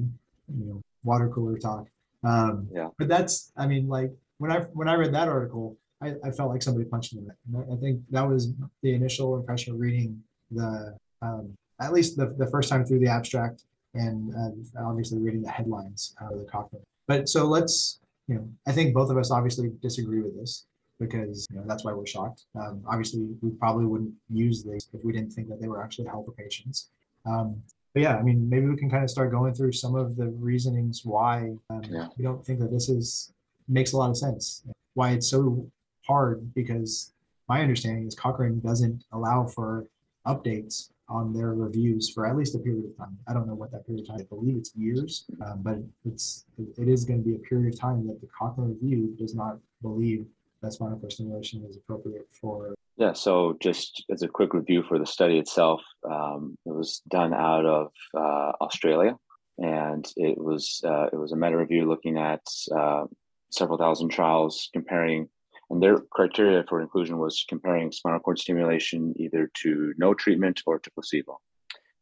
you 0.58 0.66
know 0.66 0.82
water 1.04 1.30
cooler 1.30 1.58
talk. 1.58 1.88
Um, 2.24 2.68
Yeah. 2.72 2.90
But 2.98 3.08
that's 3.08 3.52
I 3.58 3.68
mean 3.68 3.88
like 3.88 4.12
when 4.38 4.52
I 4.52 4.62
when 4.74 4.88
I 4.88 4.96
read 4.96 5.14
that 5.14 5.28
article, 5.28 5.78
I, 6.02 6.16
I 6.24 6.32
felt 6.32 6.50
like 6.52 6.62
somebody 6.62 6.86
punched 6.86 7.14
me 7.14 7.22
in 7.22 7.28
the. 7.28 7.36
And 7.60 7.72
I 7.72 7.76
I 7.76 7.78
think 7.78 8.02
that 8.12 8.28
was 8.28 8.52
the 8.82 8.94
initial 8.94 9.36
impression 9.38 9.74
of 9.74 9.80
reading 9.80 10.22
the 10.52 10.98
um, 11.22 11.58
at 11.80 11.92
least 11.92 12.18
the, 12.18 12.28
the 12.38 12.48
first 12.48 12.70
time 12.70 12.86
through 12.86 13.00
the 13.00 13.08
abstract 13.08 13.64
and 13.94 14.34
uh, 14.36 14.82
obviously 14.88 15.20
reading 15.20 15.42
the 15.42 15.50
headlines 15.50 16.16
out 16.22 16.34
of 16.34 16.40
the 16.40 16.46
Cochrane. 16.46 16.84
But 17.08 17.30
so 17.30 17.46
let's 17.46 18.00
you 18.28 18.36
know 18.36 18.48
I 18.68 18.72
think 18.72 18.94
both 18.94 19.10
of 19.10 19.18
us 19.18 19.32
obviously 19.32 19.72
disagree 19.82 20.22
with 20.22 20.36
this 20.38 20.66
because 21.00 21.48
you 21.52 21.58
know 21.58 21.64
that's 21.68 21.84
why 21.84 21.94
we're 21.94 22.06
shocked. 22.06 22.44
Um, 22.56 22.84
obviously, 22.88 23.28
we 23.42 23.52
probably 23.52 23.86
wouldn't 23.86 24.14
use 24.30 24.64
these 24.64 24.88
if 24.94 25.04
we 25.04 25.12
didn't 25.12 25.32
think 25.32 25.50
that 25.50 25.60
they 25.62 25.68
were 25.68 25.84
actually 25.84 26.08
helpful 26.08 26.34
patients. 26.38 26.90
Um, 27.26 27.62
but 27.94 28.02
yeah, 28.02 28.18
I 28.18 28.24
mean, 28.24 28.50
maybe 28.50 28.68
we 28.68 28.76
can 28.76 28.90
kind 28.90 29.04
of 29.04 29.10
start 29.10 29.32
going 29.32 29.54
through 29.54 29.74
some 29.74 29.96
of 29.96 30.16
the 30.16 30.28
reasonings 30.28 31.02
why 31.04 31.54
um, 31.70 31.84
Yeah. 31.90 32.08
we 32.18 32.24
don't 32.24 32.44
think 32.44 32.60
that 32.60 32.72
this 32.72 32.90
is 32.90 33.32
makes 33.68 33.94
a 33.94 33.98
lot 33.98 34.10
of 34.10 34.18
sense. 34.18 34.64
Why 34.96 35.12
it's 35.12 35.28
so 35.30 35.68
hard 36.06 36.54
because 36.54 37.14
my 37.48 37.62
understanding 37.62 38.08
is 38.08 38.16
Cochrane 38.16 38.60
doesn't 38.62 39.04
allow 39.12 39.46
for 39.46 39.86
updates 40.26 40.90
on 41.10 41.34
their 41.34 41.54
reviews 41.54 42.10
for 42.10 42.26
at 42.26 42.36
least 42.36 42.56
a 42.56 42.60
period 42.60 42.86
of 42.86 42.98
time. 42.98 43.18
I 43.28 43.34
don't 43.34 43.48
know 43.48 43.56
what 43.56 43.72
that 43.72 43.86
period 43.86 44.04
of 44.04 44.08
time. 44.08 44.20
I 44.22 44.24
believe 44.24 44.58
it's 44.58 44.76
years, 44.76 45.26
um, 45.46 45.62
but 45.62 45.78
it's 46.06 46.46
it 46.78 46.88
is 46.88 47.04
going 47.06 47.20
to 47.22 47.26
be 47.26 47.36
a 47.36 47.40
period 47.40 47.74
of 47.74 47.80
time 47.80 48.08
that 48.08 48.22
the 48.22 48.28
Cochrane 48.28 48.70
review 48.70 49.16
does 49.18 49.36
not 49.36 49.60
believe 49.82 50.26
that 50.62 50.74
spinal 50.74 50.98
cord 50.98 51.12
stimulation 51.12 51.64
is 51.70 51.78
appropriate 51.78 52.28
for. 52.32 52.74
Yeah, 52.96 53.14
so 53.14 53.58
just 53.60 54.06
as 54.12 54.22
a 54.22 54.28
quick 54.28 54.54
review 54.54 54.84
for 54.84 54.98
the 54.98 55.06
study 55.06 55.38
itself, 55.38 55.82
um, 56.10 56.58
it 56.66 56.74
was 56.74 57.02
done 57.10 57.34
out 57.34 57.66
of 57.66 57.92
uh, 58.16 58.54
Australia, 58.62 59.18
and 59.58 60.06
it 60.16 60.38
was 60.38 60.82
uh, 60.86 61.08
it 61.12 61.18
was 61.18 61.32
a 61.32 61.36
meta 61.36 61.58
review 61.58 61.88
looking 61.88 62.18
at 62.18 62.42
uh, 62.76 63.06
several 63.52 63.78
thousand 63.78 64.10
trials 64.10 64.70
comparing, 64.74 65.28
and 65.74 65.82
their 65.82 65.98
criteria 66.12 66.64
for 66.70 66.82
inclusion 66.82 67.18
was 67.18 67.46
comparing 67.50 67.92
spinal 67.92 68.20
cord 68.20 68.38
stimulation 68.38 69.12
either 69.18 69.50
to 69.56 69.94
no 69.98 70.14
treatment 70.14 70.62
or 70.68 70.78
to 70.78 70.92
placebo, 70.92 71.40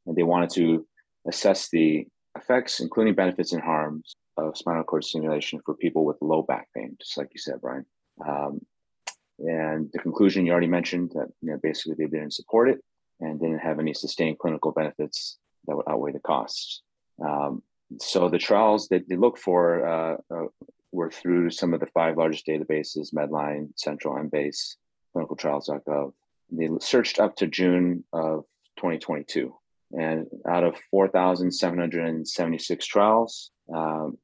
and 0.05 0.15
they 0.15 0.23
wanted 0.23 0.49
to 0.49 0.85
assess 1.25 1.69
the 1.69 2.05
effects, 2.37 2.81
including 2.81 3.15
benefits 3.15 3.53
and 3.53 3.61
harms 3.61 4.17
of 4.35 4.57
spinal 4.57 4.83
cord 4.83 5.05
stimulation 5.05 5.61
for 5.65 5.73
people 5.75 6.03
with 6.03 6.17
low 6.21 6.41
back 6.43 6.67
pain, 6.75 6.97
just 6.99 7.17
like 7.17 7.29
you 7.33 7.39
said, 7.39 7.61
Brian. 7.61 7.85
Um, 8.27 8.59
and 9.39 9.89
the 9.93 9.99
conclusion 9.99 10.45
you 10.45 10.51
already 10.51 10.67
mentioned 10.67 11.11
that 11.15 11.29
you 11.41 11.51
know, 11.51 11.59
basically 11.63 11.95
they 11.97 12.11
didn't 12.11 12.33
support 12.33 12.69
it 12.69 12.79
and 13.21 13.39
didn't 13.39 13.59
have 13.59 13.79
any 13.79 13.93
sustained 13.93 14.37
clinical 14.37 14.73
benefits 14.73 15.37
that 15.67 15.77
would 15.77 15.87
outweigh 15.89 16.11
the 16.11 16.19
costs. 16.19 16.81
Um, 17.25 17.63
so 17.99 18.27
the 18.27 18.37
trials 18.37 18.89
that 18.89 19.07
they 19.07 19.15
look 19.15 19.37
for 19.37 19.87
uh, 19.87 20.17
uh, 20.29 20.47
were 20.91 21.09
through 21.09 21.49
some 21.51 21.73
of 21.73 21.79
the 21.79 21.87
five 21.87 22.17
largest 22.17 22.45
databases: 22.47 23.13
Medline, 23.13 23.69
Central, 23.75 24.15
Embase, 24.15 24.75
ClinicalTrials.gov. 25.15 26.13
They 26.51 26.69
searched 26.79 27.19
up 27.19 27.35
to 27.37 27.47
June 27.47 28.03
of 28.11 28.45
2022, 28.77 29.53
and 29.93 30.27
out 30.47 30.63
of 30.63 30.75
4,776 30.91 32.85
trials, 32.85 33.51
um, 33.73 34.17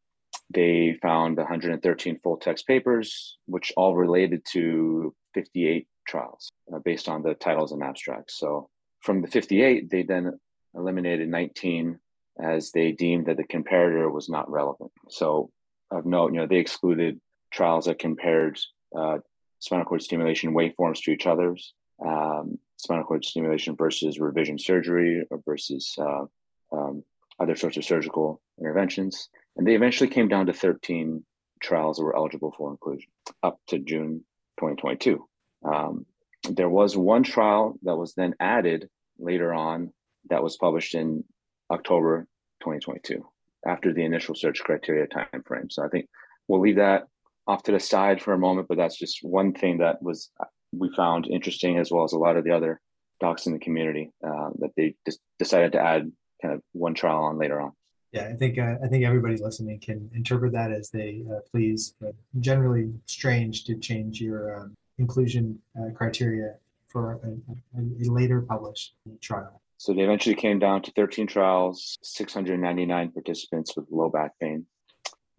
they 0.54 0.98
found 1.02 1.38
113 1.38 2.20
full 2.24 2.38
text 2.38 2.68
papers, 2.68 3.38
which 3.46 3.74
all 3.76 3.96
related 3.96 4.46
to 4.54 5.14
58 5.34 5.88
trials 6.08 6.52
uh, 6.74 6.80
based 6.80 7.10
on 7.10 7.22
the 7.22 7.34
titles 7.34 7.72
and 7.74 7.84
abstracts. 7.84 8.38
So 8.40 8.70
from 9.02 9.22
the 9.22 9.28
58, 9.28 9.90
they 9.90 10.04
then 10.04 10.40
eliminated 10.74 11.28
19 11.30 12.00
as 12.42 12.72
they 12.72 12.92
deemed 12.92 13.26
that 13.26 13.38
the 13.38 13.44
comparator 13.44 14.12
was 14.12 14.30
not 14.30 14.50
relevant. 14.50 14.92
So 15.10 15.50
of 15.92 16.06
note, 16.06 16.34
you 16.34 16.40
know, 16.40 16.48
they 16.48 16.58
excluded 16.58 17.20
trials 17.52 17.86
that 17.86 18.00
compared 18.00 18.60
uh, 18.96 19.20
spinal 19.60 19.86
cord 19.86 20.02
stimulation 20.02 20.54
waveforms 20.54 21.02
to 21.04 21.12
each 21.12 21.28
other's, 21.28 21.74
um, 22.06 22.60
spinal 22.78 23.04
cord 23.04 23.26
stimulation 23.26 23.76
versus 23.76 24.20
revision 24.20 24.60
surgery 24.60 25.26
or 25.30 25.42
versus 25.46 25.96
uh, 25.98 26.26
um, 26.72 27.04
other 27.40 27.56
sorts 27.56 27.78
of 27.78 27.86
surgical 27.86 28.42
interventions. 28.60 29.30
And 29.56 29.66
they 29.66 29.76
eventually 29.76 30.10
came 30.10 30.28
down 30.28 30.46
to 30.48 30.54
13 30.54 31.24
trials 31.62 31.98
that 31.98 32.04
were 32.04 32.16
eligible 32.16 32.54
for 32.56 32.72
inclusion 32.72 33.10
up 33.42 33.60
to 33.68 33.80
June 33.80 34.24
2022. 34.60 35.26
Um, 35.64 36.06
there 36.50 36.70
was 36.70 36.96
one 36.96 37.24
trial 37.24 37.78
that 37.84 37.96
was 37.96 38.14
then 38.14 38.36
added 38.40 38.90
later 39.18 39.54
on 39.54 39.92
that 40.30 40.44
was 40.44 40.58
published 40.58 40.94
in 40.94 41.24
October 41.72 42.28
2022 42.62 43.26
after 43.66 43.94
the 43.94 44.04
initial 44.04 44.36
search 44.36 44.62
criteria 44.64 45.08
timeframe. 45.08 45.72
So 45.72 45.84
I 45.84 45.88
think 45.90 46.08
we'll 46.48 46.62
leave 46.62 46.76
that 46.78 47.08
off 47.48 47.64
to 47.64 47.72
the 47.72 47.80
side 47.80 48.22
for 48.22 48.34
a 48.34 48.40
moment, 48.40 48.68
but 48.68 48.78
that's 48.78 48.98
just 48.98 49.20
one 49.22 49.54
thing 49.54 49.78
that 49.80 50.02
was 50.02 50.30
we 50.74 50.94
found 50.96 51.28
interesting 51.28 51.78
as 51.78 51.92
well 51.92 52.04
as 52.04 52.14
a 52.14 52.18
lot 52.18 52.38
of 52.38 52.44
the 52.44 52.52
other 52.52 52.82
docs 53.20 53.48
in 53.48 53.54
the 53.54 53.60
community 53.60 54.12
uh, 54.26 54.50
that 54.60 54.72
they 54.76 54.96
just 55.06 55.20
decided 55.40 55.72
to 55.72 55.80
add 55.80 56.12
kind 56.42 56.54
of 56.54 56.62
one 56.74 56.94
trial 56.94 57.24
on 57.24 57.38
later 57.38 57.62
on. 57.62 57.72
Yeah, 58.12 58.28
I 58.28 58.34
think 58.34 58.58
uh, 58.58 58.76
I 58.84 58.88
think 58.88 59.04
everybody 59.04 59.36
listening 59.38 59.80
can 59.80 60.10
interpret 60.14 60.54
that 60.54 60.72
as 60.72 60.90
they 60.90 61.24
uh, 61.30 61.40
please. 61.52 61.96
But 62.00 62.16
generally, 62.40 62.94
strange 63.06 63.66
to 63.66 63.78
change 63.78 64.22
your 64.22 64.60
um, 64.60 64.76
inclusion 64.98 65.60
uh, 65.80 65.92
criteria 65.94 66.56
for 66.88 67.20
a, 67.24 67.80
a, 67.80 67.82
a 67.82 68.12
later 68.12 68.42
published 68.42 68.94
trial. 69.22 69.62
So 69.78 69.94
they 69.94 70.02
eventually 70.02 70.36
came 70.36 70.60
down 70.60 70.82
to 70.84 70.92
13 70.92 71.28
trials, 71.28 71.98
699 72.02 73.12
participants 73.12 73.76
with 73.76 73.86
low 73.92 74.10
back 74.10 74.32
pain. 74.42 74.66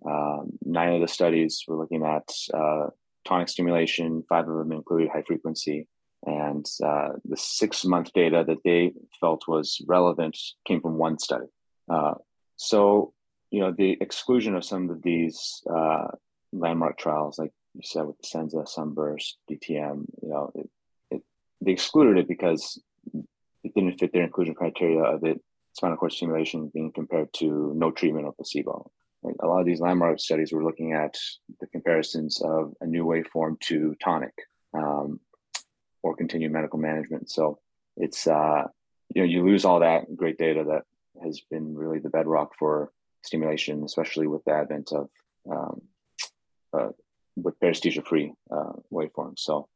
Um, 0.07 0.53
nine 0.65 0.95
of 0.95 1.01
the 1.01 1.09
studies 1.09 1.65
were 1.67 1.77
looking 1.77 2.05
at 2.05 2.29
uh, 2.55 2.87
tonic 3.27 3.49
stimulation. 3.49 4.23
Five 4.29 4.49
of 4.49 4.57
them 4.57 4.73
included 4.73 5.11
high 5.13 5.23
frequency, 5.23 5.89
and 6.25 6.65
uh, 6.85 7.11
the 7.25 7.37
six 7.37 7.85
month 7.85 8.13
data 8.13 8.45
that 8.47 8.63
they 8.65 8.93
felt 9.21 9.43
was 9.49 9.83
relevant 9.89 10.39
came 10.65 10.81
from 10.81 10.99
one 10.99 11.19
study. 11.19 11.47
Uh, 11.91 12.15
so, 12.57 13.13
you 13.51 13.61
know, 13.61 13.73
the 13.77 13.97
exclusion 14.01 14.55
of 14.55 14.65
some 14.65 14.89
of 14.89 15.03
these 15.03 15.63
uh, 15.69 16.09
landmark 16.53 16.97
trials, 16.97 17.39
like 17.41 17.53
you 17.75 17.83
said 17.83 18.07
with 18.07 18.19
the 18.19 18.27
Senza, 18.27 18.65
Sunburst, 18.67 19.39
DTM, 19.51 20.07
you 20.23 20.29
know, 20.29 20.53
it, 20.55 20.71
it, 21.11 21.23
they 21.61 21.73
excluded 21.73 22.19
it 22.19 22.29
because 22.29 22.81
it 23.65 23.75
didn't 23.75 23.99
fit 23.99 24.13
their 24.13 24.25
inclusion 24.25 24.55
criteria 24.55 25.03
of 25.03 25.25
it 25.25 25.41
spinal 25.79 25.97
cord 25.97 26.13
stimulation 26.13 26.71
being 26.75 26.91
compared 26.93 27.33
to 27.33 27.73
no 27.77 27.91
treatment 27.91 28.27
or 28.27 28.33
placebo. 28.33 28.91
A 29.43 29.47
lot 29.47 29.61
of 29.61 29.67
these 29.67 29.81
landmark 29.81 30.21
studies 30.21 30.53
were 30.53 30.65
looking 30.65 30.93
at 30.93 31.17
the 31.61 31.67
comparisons 31.69 32.41
of 32.43 32.73
a 32.81 32.87
new 32.87 33.05
waveform 33.05 33.59
to 33.61 33.97
tonic 34.03 34.35
um, 34.75 35.21
or 36.03 36.17
continued 36.17 36.53
medical 36.53 36.79
management. 36.79 37.31
So 37.31 37.59
it's 37.97 38.27
uh, 38.27 38.65
you 39.15 39.23
know 39.23 39.29
you 39.29 39.45
lose 39.45 39.65
all 39.65 39.81
that 39.81 40.17
great 40.17 40.39
data 40.39 40.65
that 40.69 40.83
has 41.25 41.41
been 41.51 41.75
really 41.75 41.99
the 41.99 42.11
bedrock 42.11 42.53
for 42.59 42.93
stimulation, 43.23 43.83
especially 43.85 44.27
with 44.29 44.45
the 44.45 44.53
advent 44.53 44.93
of 44.93 45.09
um, 45.51 45.83
uh, 46.73 46.91
with 47.37 47.59
paresthesia 47.61 48.05
free 48.05 48.33
uh, 48.51 48.73
waveforms. 48.93 49.41
So 49.41 49.69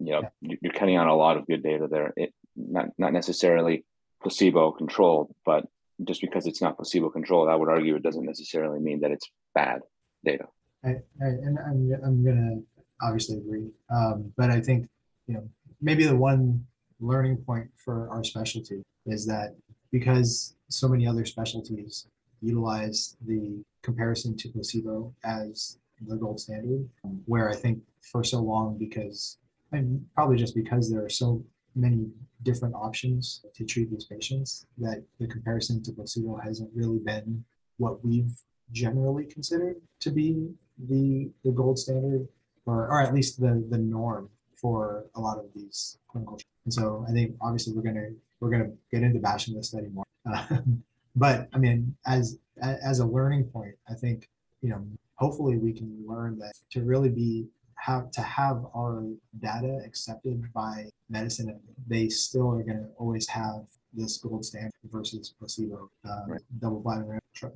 you 0.00 0.12
know 0.12 0.22
yeah. 0.40 0.56
you're 0.60 0.72
cutting 0.72 0.96
out 0.96 1.08
a 1.08 1.14
lot 1.14 1.36
of 1.36 1.46
good 1.46 1.62
data 1.62 1.86
there. 1.90 2.12
It 2.16 2.32
not 2.56 2.88
not 2.98 3.12
necessarily 3.12 3.84
placebo 4.22 4.72
controlled, 4.72 5.34
but 5.44 5.66
just 6.04 6.20
because 6.20 6.46
it's 6.46 6.62
not 6.62 6.76
placebo 6.76 7.10
controlled, 7.10 7.48
I 7.48 7.56
would 7.56 7.68
argue 7.68 7.94
it 7.96 8.02
doesn't 8.02 8.24
necessarily 8.24 8.80
mean 8.80 9.00
that 9.00 9.10
it's 9.10 9.30
bad 9.54 9.80
data. 10.24 10.46
I, 10.84 10.88
I, 10.88 11.26
and 11.26 11.58
I'm, 11.58 11.92
I'm 12.04 12.24
gonna 12.24 12.60
obviously 13.02 13.36
agree, 13.38 13.68
um, 13.90 14.32
but 14.36 14.50
I 14.50 14.60
think 14.60 14.88
you 15.26 15.34
know 15.34 15.48
maybe 15.80 16.04
the 16.04 16.16
one 16.16 16.66
learning 17.00 17.38
point 17.38 17.68
for 17.76 18.08
our 18.10 18.24
specialty 18.24 18.82
is 19.06 19.26
that 19.26 19.54
because 19.90 20.54
so 20.68 20.88
many 20.88 21.06
other 21.06 21.24
specialties 21.24 22.06
utilize 22.40 23.16
the 23.26 23.62
comparison 23.82 24.36
to 24.36 24.48
placebo 24.48 25.12
as 25.24 25.78
the 26.06 26.16
gold 26.16 26.40
standard, 26.40 26.88
where 27.26 27.50
I 27.50 27.54
think 27.54 27.82
for 28.00 28.24
so 28.24 28.40
long 28.40 28.78
because 28.78 29.36
and 29.72 30.04
probably 30.14 30.36
just 30.36 30.54
because 30.54 30.90
there 30.90 31.04
are 31.04 31.10
so 31.10 31.42
many 31.74 32.08
different 32.42 32.74
options 32.74 33.44
to 33.54 33.64
treat 33.64 33.90
these 33.90 34.04
patients 34.04 34.66
that 34.78 35.02
the 35.18 35.26
comparison 35.26 35.82
to 35.82 35.92
placebo 35.92 36.36
hasn't 36.36 36.70
really 36.74 36.98
been 36.98 37.44
what 37.76 38.04
we've 38.04 38.32
generally 38.72 39.24
considered 39.24 39.76
to 40.00 40.10
be 40.10 40.50
the 40.88 41.30
the 41.44 41.50
gold 41.50 41.78
standard 41.78 42.26
or, 42.66 42.88
or 42.88 43.00
at 43.00 43.14
least 43.14 43.40
the 43.40 43.64
the 43.70 43.78
norm 43.78 44.28
for 44.54 45.06
a 45.14 45.20
lot 45.20 45.38
of 45.38 45.46
these 45.54 45.98
clinical 46.08 46.38
and 46.64 46.72
so 46.72 47.04
i 47.08 47.12
think 47.12 47.34
obviously 47.40 47.72
we're 47.72 47.82
going 47.82 47.94
to 47.94 48.10
we're 48.40 48.50
going 48.50 48.64
to 48.64 48.72
get 48.90 49.02
into 49.02 49.20
bashing 49.20 49.54
this 49.54 49.68
study 49.68 49.88
more. 49.88 50.04
Uh, 50.30 50.46
but 51.16 51.48
i 51.52 51.58
mean 51.58 51.94
as 52.06 52.38
as 52.62 53.00
a 53.00 53.06
learning 53.06 53.44
point 53.44 53.74
i 53.90 53.94
think 53.94 54.28
you 54.62 54.70
know 54.70 54.82
hopefully 55.16 55.58
we 55.58 55.72
can 55.72 56.02
learn 56.06 56.38
that 56.38 56.52
to 56.70 56.82
really 56.82 57.10
be 57.10 57.46
have 57.80 58.10
to 58.12 58.20
have 58.20 58.64
our 58.76 59.04
data 59.40 59.80
accepted 59.84 60.52
by 60.52 60.86
medicine, 61.08 61.58
they 61.86 62.08
still 62.08 62.50
are 62.50 62.62
going 62.62 62.78
to 62.78 62.88
always 62.98 63.26
have 63.28 63.66
this 63.92 64.18
gold 64.18 64.44
standard 64.44 64.72
versus 64.84 65.34
placebo, 65.38 65.90
uh, 66.08 66.22
right. 66.28 66.40
double 66.60 66.80
blind 66.80 67.04
uh, 67.42 67.48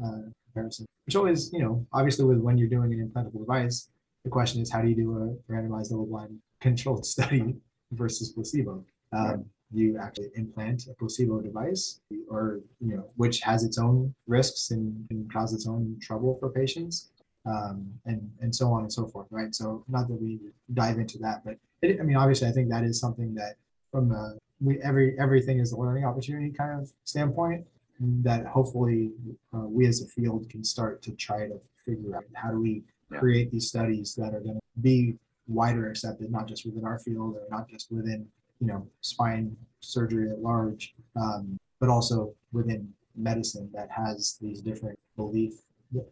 comparison. 0.46 0.86
Which 1.06 1.16
always, 1.16 1.52
you 1.52 1.60
know, 1.60 1.86
obviously 1.92 2.24
with 2.24 2.38
when 2.38 2.56
you're 2.56 2.68
doing 2.68 2.92
an 2.92 3.06
implantable 3.06 3.40
device, 3.40 3.90
the 4.24 4.30
question 4.30 4.62
is 4.62 4.72
how 4.72 4.80
do 4.80 4.88
you 4.88 4.96
do 4.96 5.38
a 5.48 5.52
randomized 5.52 5.90
double 5.90 6.06
blind 6.06 6.38
controlled 6.60 7.04
study 7.04 7.56
versus 7.92 8.30
placebo? 8.30 8.84
Um, 9.12 9.26
right. 9.26 9.38
You 9.72 9.98
actually 10.00 10.30
implant 10.36 10.86
a 10.86 10.94
placebo 10.94 11.40
device, 11.40 12.00
or 12.28 12.60
you 12.80 12.96
know, 12.96 13.10
which 13.16 13.40
has 13.40 13.64
its 13.64 13.76
own 13.76 14.14
risks 14.26 14.70
and 14.70 15.06
can 15.08 15.28
cause 15.28 15.52
its 15.52 15.66
own 15.66 15.98
trouble 16.00 16.36
for 16.36 16.48
patients 16.48 17.10
um, 17.46 17.92
and 18.06 18.30
and 18.40 18.54
so 18.54 18.72
on 18.72 18.82
and 18.82 18.92
so 18.92 19.06
forth, 19.06 19.26
right? 19.30 19.54
So 19.54 19.84
not 19.88 20.08
that 20.08 20.20
we 20.20 20.38
dive 20.72 20.98
into 20.98 21.18
that, 21.18 21.44
but 21.44 21.56
it, 21.82 22.00
I 22.00 22.02
mean, 22.02 22.16
obviously, 22.16 22.48
I 22.48 22.52
think 22.52 22.70
that 22.70 22.84
is 22.84 22.98
something 22.98 23.34
that 23.34 23.56
from 23.90 24.08
the 24.08 24.38
we 24.60 24.80
every 24.80 25.18
everything 25.18 25.58
is 25.58 25.72
a 25.72 25.76
learning 25.76 26.04
opportunity 26.04 26.50
kind 26.50 26.80
of 26.80 26.90
standpoint 27.04 27.66
that 28.00 28.46
hopefully 28.46 29.12
uh, 29.54 29.58
we 29.58 29.86
as 29.86 30.02
a 30.02 30.06
field 30.06 30.48
can 30.50 30.64
start 30.64 31.02
to 31.02 31.12
try 31.12 31.46
to 31.46 31.60
figure 31.84 32.16
out 32.16 32.24
how 32.34 32.50
do 32.50 32.60
we 32.60 32.82
create 33.18 33.50
these 33.50 33.68
studies 33.68 34.14
that 34.14 34.34
are 34.34 34.40
going 34.40 34.56
to 34.56 34.80
be 34.80 35.14
wider 35.46 35.88
accepted, 35.88 36.30
not 36.30 36.48
just 36.48 36.64
within 36.64 36.84
our 36.84 36.98
field 36.98 37.36
or 37.36 37.42
not 37.50 37.68
just 37.68 37.92
within 37.92 38.26
you 38.60 38.66
know 38.66 38.86
spine 39.00 39.56
surgery 39.80 40.30
at 40.30 40.40
large, 40.40 40.94
um, 41.16 41.58
but 41.78 41.88
also 41.88 42.34
within 42.52 42.92
medicine 43.16 43.70
that 43.72 43.90
has 43.90 44.38
these 44.40 44.60
different 44.60 44.98
belief 45.16 45.54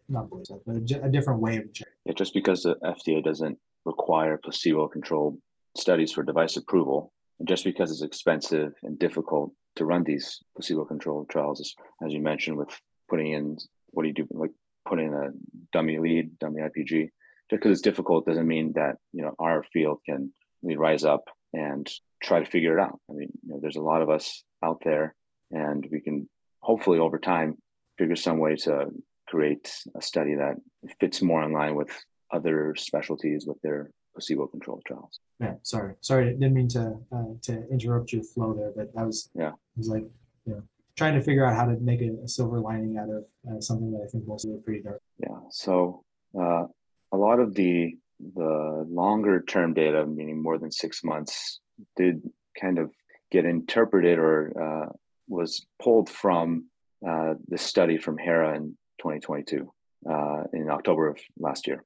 not 0.09 0.27
so, 0.43 0.61
but 0.65 0.75
a, 0.75 1.05
a 1.05 1.09
different 1.09 1.39
way 1.39 1.57
of 1.57 1.73
checking. 1.73 1.93
Yeah, 2.05 2.13
just 2.13 2.33
because 2.33 2.63
the 2.63 2.75
FDA 2.83 3.23
doesn't 3.23 3.57
require 3.85 4.37
placebo-controlled 4.37 5.37
studies 5.77 6.11
for 6.11 6.23
device 6.23 6.57
approval, 6.57 7.11
and 7.39 7.47
just 7.47 7.63
because 7.63 7.91
it's 7.91 8.01
expensive 8.01 8.73
and 8.83 8.97
difficult 8.99 9.53
to 9.75 9.85
run 9.85 10.03
these 10.03 10.39
placebo-controlled 10.55 11.29
trials, 11.29 11.75
as 12.05 12.13
you 12.13 12.21
mentioned, 12.21 12.57
with 12.57 12.69
putting 13.09 13.33
in 13.33 13.57
what 13.91 14.03
do 14.03 14.07
you 14.07 14.13
do, 14.13 14.27
like 14.31 14.51
putting 14.87 15.07
in 15.07 15.13
a 15.13 15.31
dummy 15.71 15.99
lead, 15.99 16.37
dummy 16.39 16.61
IPG. 16.61 17.09
Just 17.49 17.61
because 17.61 17.71
it's 17.71 17.81
difficult 17.81 18.25
doesn't 18.25 18.47
mean 18.47 18.73
that 18.73 18.97
you 19.11 19.21
know 19.21 19.35
our 19.39 19.63
field 19.73 19.99
can 20.05 20.33
really 20.61 20.77
rise 20.77 21.03
up 21.03 21.25
and 21.53 21.89
try 22.21 22.39
to 22.39 22.49
figure 22.49 22.77
it 22.77 22.81
out. 22.81 22.99
I 23.09 23.13
mean, 23.13 23.29
you 23.43 23.53
know, 23.53 23.59
there's 23.61 23.75
a 23.75 23.81
lot 23.81 24.01
of 24.01 24.09
us 24.09 24.43
out 24.63 24.81
there, 24.83 25.15
and 25.51 25.87
we 25.91 25.99
can 26.01 26.29
hopefully 26.59 26.99
over 26.99 27.19
time 27.19 27.57
figure 27.97 28.15
some 28.15 28.39
way 28.39 28.55
to 28.55 28.87
create 29.33 29.67
a 29.95 30.01
study 30.01 30.35
that 30.35 30.55
fits 30.99 31.21
more 31.21 31.43
in 31.43 31.51
line 31.51 31.75
with 31.75 31.89
other 32.31 32.75
specialties 32.75 33.45
with 33.47 33.59
their 33.61 33.89
placebo-controlled 34.13 34.83
trials. 34.85 35.19
Yeah, 35.39 35.55
sorry, 35.63 35.95
sorry, 36.01 36.25
didn't 36.33 36.53
mean 36.53 36.67
to 36.69 36.83
uh, 37.11 37.31
to 37.47 37.67
interrupt 37.69 38.13
your 38.13 38.23
flow 38.23 38.53
there, 38.53 38.71
but 38.75 38.93
that 38.93 39.05
was 39.05 39.29
yeah, 39.33 39.49
it 39.49 39.77
was 39.77 39.89
like 39.89 40.05
you 40.45 40.53
know 40.53 40.63
trying 40.95 41.15
to 41.15 41.21
figure 41.21 41.45
out 41.45 41.55
how 41.55 41.65
to 41.65 41.75
make 41.79 42.01
a, 42.01 42.11
a 42.23 42.27
silver 42.27 42.59
lining 42.59 42.97
out 42.97 43.09
of 43.09 43.23
uh, 43.49 43.59
something 43.59 43.91
that 43.91 44.03
I 44.05 44.07
think 44.11 44.27
most 44.27 44.45
are 44.45 44.57
pretty 44.65 44.83
dark. 44.83 45.01
Yeah, 45.17 45.39
so 45.49 46.03
uh, 46.39 46.65
a 47.11 47.17
lot 47.17 47.39
of 47.39 47.55
the 47.55 47.97
the 48.35 48.85
longer 48.87 49.41
term 49.41 49.73
data, 49.73 50.05
meaning 50.05 50.41
more 50.41 50.59
than 50.59 50.71
six 50.71 51.03
months, 51.03 51.59
did 51.97 52.21
kind 52.59 52.77
of 52.77 52.91
get 53.31 53.45
interpreted 53.45 54.19
or 54.19 54.35
uh, 54.65 54.89
was 55.27 55.65
pulled 55.81 56.09
from 56.09 56.65
uh, 57.07 57.33
the 57.47 57.57
study 57.57 57.97
from 57.97 58.17
Hara 58.17 58.55
in 58.55 58.77
2022 59.03 59.71
uh, 60.09 60.43
in 60.53 60.69
October 60.69 61.09
of 61.09 61.19
last 61.37 61.67
year. 61.67 61.83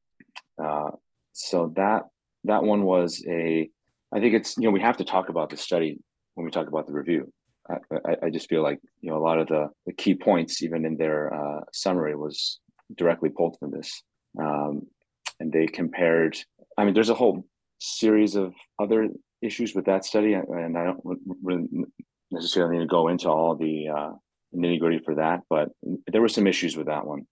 Uh, 0.64 0.92
so 1.34 1.74
that 1.76 2.04
that 2.44 2.64
one 2.64 2.84
was 2.84 3.24
a. 3.28 3.70
I 4.14 4.20
think 4.20 4.36
it's 4.36 4.58
you 4.58 4.64
know 4.66 4.72
we 4.72 4.82
have 4.82 4.98
to 4.98 5.04
talk 5.04 5.30
about 5.30 5.50
the 5.50 5.58
study 5.58 6.00
when 6.36 6.46
we 6.46 6.52
talk 6.52 6.68
about 6.68 6.88
the 6.88 6.94
review. 6.94 7.32
I, 7.70 7.76
I, 8.06 8.16
I 8.26 8.30
just 8.30 8.50
feel 8.50 8.64
like 8.64 8.80
you 9.02 9.10
know 9.10 9.18
a 9.18 9.26
lot 9.28 9.40
of 9.40 9.48
the, 9.48 9.70
the 9.86 9.94
key 9.94 10.16
points 10.16 10.62
even 10.64 10.86
in 10.86 10.98
their 10.98 11.34
uh, 11.34 11.62
summary 11.74 12.16
was 12.16 12.60
directly 12.96 13.30
pulled 13.30 13.58
from 13.60 13.72
this, 13.72 14.02
um, 14.40 14.84
and 15.40 15.52
they 15.52 15.66
compared. 15.66 16.38
I 16.78 16.86
mean, 16.86 16.94
there's 16.94 17.10
a 17.10 17.16
whole 17.16 17.46
series 17.80 18.36
of 18.36 18.54
other 18.80 19.10
issues 19.42 19.76
with 19.76 19.86
that 19.86 20.06
study, 20.06 20.34
and 20.34 20.78
I 20.78 20.86
don't 20.86 21.92
necessarily 22.32 22.78
need 22.78 22.84
to 22.84 22.88
go 22.88 23.08
into 23.08 23.30
all 23.30 23.56
the 23.56 23.90
uh, 23.90 24.12
nitty 24.58 24.80
gritty 24.80 25.00
for 25.00 25.16
that, 25.16 25.42
but 25.50 25.70
there 26.12 26.22
were 26.22 26.30
some 26.30 26.48
issues 26.48 26.76
with 26.76 26.88
that 26.88 27.06
one. 27.06 27.26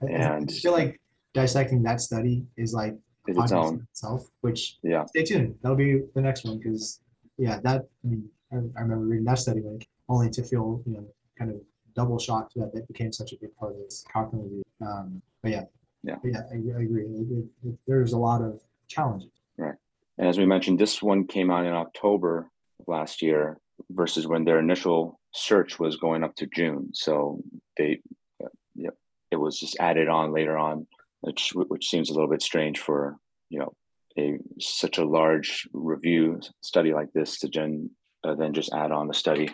And 0.00 0.50
I 0.50 0.52
feel 0.52 0.72
like 0.72 1.00
dissecting 1.34 1.82
that 1.84 2.00
study 2.00 2.44
is 2.56 2.74
like 2.74 2.94
is 3.28 3.36
its 3.38 3.52
own 3.52 3.86
itself. 3.90 4.26
Which 4.40 4.78
yeah, 4.82 5.04
stay 5.06 5.24
tuned. 5.24 5.56
That'll 5.62 5.76
be 5.76 6.00
the 6.14 6.20
next 6.20 6.44
one 6.44 6.58
because 6.58 7.00
yeah, 7.38 7.60
that 7.62 7.82
I 8.04 8.08
mean 8.08 8.28
I, 8.52 8.56
I, 8.56 8.82
remember 8.82 9.06
reading 9.06 9.24
that 9.24 9.38
study 9.38 9.60
like 9.60 9.88
only 10.08 10.30
to 10.30 10.42
feel 10.42 10.82
you 10.86 10.94
know 10.94 11.06
kind 11.38 11.50
of 11.50 11.56
double 11.94 12.18
shocked 12.18 12.54
that 12.56 12.70
it 12.74 12.88
became 12.88 13.12
such 13.12 13.32
a 13.32 13.36
big 13.40 13.54
part 13.56 13.72
of 13.72 13.78
this 13.78 14.04
cognitive. 14.12 14.62
Um, 14.80 15.22
but 15.42 15.52
yeah, 15.52 15.64
yeah, 16.02 16.16
but 16.22 16.32
yeah, 16.32 16.42
I, 16.50 16.78
I 16.78 16.82
agree. 16.82 17.04
It, 17.04 17.44
it, 17.64 17.74
there's 17.86 18.12
a 18.12 18.18
lot 18.18 18.42
of 18.42 18.60
challenges. 18.88 19.30
Right, 19.56 19.74
and 20.18 20.28
as 20.28 20.38
we 20.38 20.46
mentioned, 20.46 20.78
this 20.78 21.02
one 21.02 21.26
came 21.26 21.50
out 21.50 21.66
in 21.66 21.72
October 21.72 22.50
of 22.80 22.88
last 22.88 23.22
year 23.22 23.58
versus 23.90 24.26
when 24.26 24.44
their 24.44 24.58
initial 24.58 25.20
search 25.32 25.78
was 25.78 25.96
going 25.96 26.24
up 26.24 26.34
to 26.36 26.46
June. 26.46 26.90
So 26.92 27.40
they, 27.76 28.00
uh, 28.42 28.48
yeah, 28.74 28.90
it 29.30 29.36
was 29.36 29.58
just 29.58 29.76
added 29.80 30.08
on 30.08 30.32
later 30.32 30.56
on, 30.56 30.86
which 31.20 31.52
which 31.54 31.88
seems 31.88 32.10
a 32.10 32.12
little 32.12 32.28
bit 32.28 32.42
strange 32.42 32.78
for 32.78 33.16
you 33.48 33.58
know 33.58 33.72
a 34.18 34.38
such 34.58 34.98
a 34.98 35.04
large 35.04 35.68
review 35.72 36.40
study 36.60 36.92
like 36.92 37.12
this 37.12 37.38
to 37.40 37.48
gen, 37.48 37.90
uh, 38.24 38.34
then 38.34 38.52
just 38.52 38.72
add 38.72 38.92
on 38.92 39.10
a 39.10 39.14
study 39.14 39.48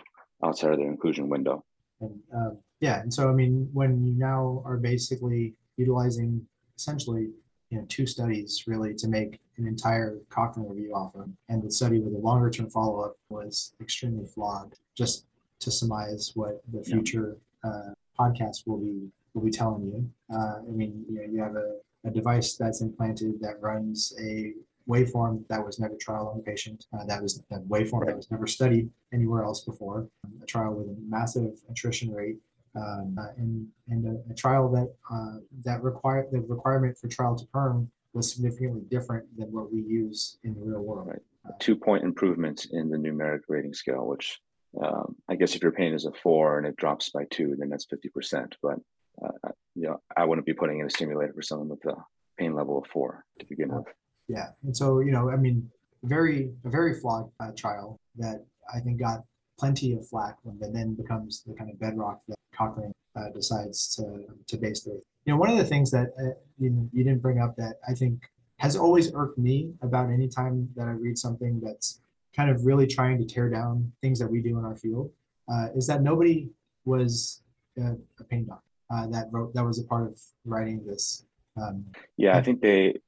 outside 0.44 0.72
of 0.72 0.78
their 0.78 0.90
inclusion 0.90 1.28
window. 1.28 1.64
And, 2.00 2.20
um, 2.34 2.58
yeah, 2.80 3.00
and 3.00 3.12
so 3.12 3.28
I 3.28 3.32
mean, 3.32 3.68
when 3.72 4.04
you 4.04 4.14
now 4.14 4.62
are 4.64 4.76
basically 4.76 5.54
utilizing 5.76 6.46
essentially 6.76 7.28
you 7.70 7.78
know 7.78 7.84
two 7.88 8.06
studies 8.06 8.64
really 8.66 8.94
to 8.94 9.08
make 9.08 9.40
an 9.58 9.66
entire 9.66 10.18
Cochrane 10.30 10.68
review 10.68 10.94
off 10.94 11.14
of. 11.14 11.28
And 11.48 11.62
the 11.62 11.70
study 11.70 11.98
with 11.98 12.14
a 12.14 12.18
longer 12.18 12.50
term 12.50 12.70
follow 12.70 13.00
up 13.00 13.16
was 13.28 13.74
extremely 13.80 14.24
flawed. 14.26 14.74
Just 14.96 15.26
to 15.60 15.70
surmise 15.70 16.32
what 16.34 16.62
the 16.72 16.82
future 16.82 17.36
uh, 17.64 17.90
podcast 18.18 18.66
will 18.66 18.78
be 18.78 19.08
will 19.34 19.42
be 19.42 19.50
telling 19.50 19.84
you. 19.84 20.10
Uh, 20.34 20.58
I 20.66 20.70
mean, 20.70 21.04
you 21.08 21.16
know, 21.16 21.26
you 21.30 21.42
have 21.42 21.56
a, 21.56 21.76
a 22.04 22.10
device 22.10 22.56
that's 22.56 22.80
implanted 22.80 23.40
that 23.40 23.60
runs 23.60 24.14
a 24.20 24.54
waveform 24.88 25.46
that 25.48 25.64
was 25.64 25.78
never 25.78 25.94
trial 25.96 26.28
on 26.32 26.40
a 26.40 26.42
patient. 26.42 26.86
Uh, 26.92 27.04
that 27.04 27.22
was 27.22 27.44
a 27.52 27.58
waveform 27.60 28.06
that 28.06 28.16
was 28.16 28.30
never 28.30 28.46
studied 28.46 28.90
anywhere 29.12 29.44
else 29.44 29.64
before. 29.64 30.08
A 30.42 30.46
trial 30.46 30.74
with 30.74 30.88
a 30.88 30.96
massive 31.06 31.52
attrition 31.70 32.12
rate, 32.12 32.38
um, 32.74 33.16
uh, 33.18 33.28
and 33.36 33.66
and 33.88 34.06
a, 34.06 34.32
a 34.32 34.34
trial 34.34 34.70
that 34.70 34.94
uh, 35.12 35.38
that 35.64 35.82
require 35.82 36.26
the 36.32 36.40
requirement 36.40 36.96
for 36.96 37.08
trial 37.08 37.36
to 37.36 37.46
perm 37.46 37.90
was 38.14 38.32
significantly 38.32 38.82
different 38.90 39.24
than 39.36 39.52
what 39.52 39.72
we 39.72 39.80
use 39.80 40.38
in 40.42 40.54
the 40.54 40.60
real 40.60 40.80
world. 40.80 41.08
Right. 41.08 41.20
Two 41.60 41.76
point 41.76 42.02
improvements 42.04 42.68
in 42.72 42.88
the 42.88 42.96
numeric 42.96 43.40
rating 43.48 43.74
scale, 43.74 44.06
which 44.06 44.40
um, 44.82 45.16
I 45.28 45.34
guess 45.36 45.54
if 45.54 45.62
your 45.62 45.72
pain 45.72 45.94
is 45.94 46.04
a 46.04 46.12
four 46.22 46.58
and 46.58 46.66
it 46.66 46.76
drops 46.76 47.10
by 47.10 47.24
two, 47.30 47.56
then 47.58 47.68
that's 47.68 47.86
fifty 47.86 48.08
percent. 48.08 48.56
But 48.62 48.78
uh, 49.22 49.50
you 49.74 49.88
know, 49.88 50.00
I 50.16 50.24
wouldn't 50.24 50.46
be 50.46 50.54
putting 50.54 50.80
in 50.80 50.86
a 50.86 50.90
stimulator 50.90 51.32
for 51.32 51.42
someone 51.42 51.68
with 51.68 51.84
a 51.86 51.96
pain 52.38 52.54
level 52.54 52.78
of 52.78 52.86
four 52.86 53.24
to 53.38 53.46
begin 53.46 53.74
with. 53.74 53.86
Yeah, 54.28 54.48
and 54.62 54.76
so 54.76 55.00
you 55.00 55.10
know, 55.10 55.30
I 55.30 55.36
mean, 55.36 55.70
very 56.02 56.52
a 56.64 56.70
very 56.70 56.94
flawed 57.00 57.30
uh, 57.40 57.50
trial 57.56 57.98
that 58.16 58.44
I 58.72 58.80
think 58.80 59.00
got 59.00 59.22
plenty 59.58 59.94
of 59.94 60.06
flack, 60.06 60.36
but 60.44 60.72
then 60.72 60.94
becomes 60.94 61.42
the 61.42 61.54
kind 61.54 61.70
of 61.70 61.80
bedrock 61.80 62.20
that 62.28 62.36
Cochrane 62.54 62.92
uh, 63.16 63.30
decides 63.34 63.94
to 63.96 64.26
to 64.46 64.56
base 64.56 64.82
their. 64.82 64.94
You 65.24 65.34
know, 65.34 65.36
one 65.36 65.50
of 65.50 65.58
the 65.58 65.64
things 65.64 65.90
that 65.90 66.08
uh, 66.20 66.38
you, 66.58 66.88
you 66.92 67.04
didn't 67.04 67.20
bring 67.20 67.40
up 67.40 67.56
that 67.56 67.76
I 67.88 67.94
think 67.94 68.22
has 68.58 68.76
always 68.76 69.12
irked 69.14 69.38
me 69.38 69.72
about 69.82 70.10
any 70.10 70.28
time 70.28 70.68
that 70.76 70.88
I 70.88 70.92
read 70.92 71.18
something 71.18 71.60
that's 71.62 72.00
kind 72.38 72.50
of 72.50 72.64
really 72.64 72.86
trying 72.86 73.18
to 73.18 73.24
tear 73.24 73.50
down 73.50 73.92
things 74.00 74.18
that 74.20 74.30
we 74.30 74.40
do 74.40 74.58
in 74.58 74.64
our 74.64 74.76
field 74.76 75.10
uh, 75.52 75.66
is 75.74 75.86
that 75.88 76.02
nobody 76.02 76.48
was 76.84 77.42
a, 77.76 77.96
a 78.20 78.24
pain 78.30 78.46
doc 78.46 78.62
uh, 78.92 79.06
that 79.08 79.26
wrote 79.32 79.52
that 79.54 79.64
was 79.64 79.78
a 79.80 79.84
part 79.84 80.06
of 80.06 80.16
writing 80.44 80.86
this. 80.86 81.24
Um, 81.60 81.84
yeah, 82.16 82.36
I 82.36 82.42
think 82.42 82.60
they 82.60 83.00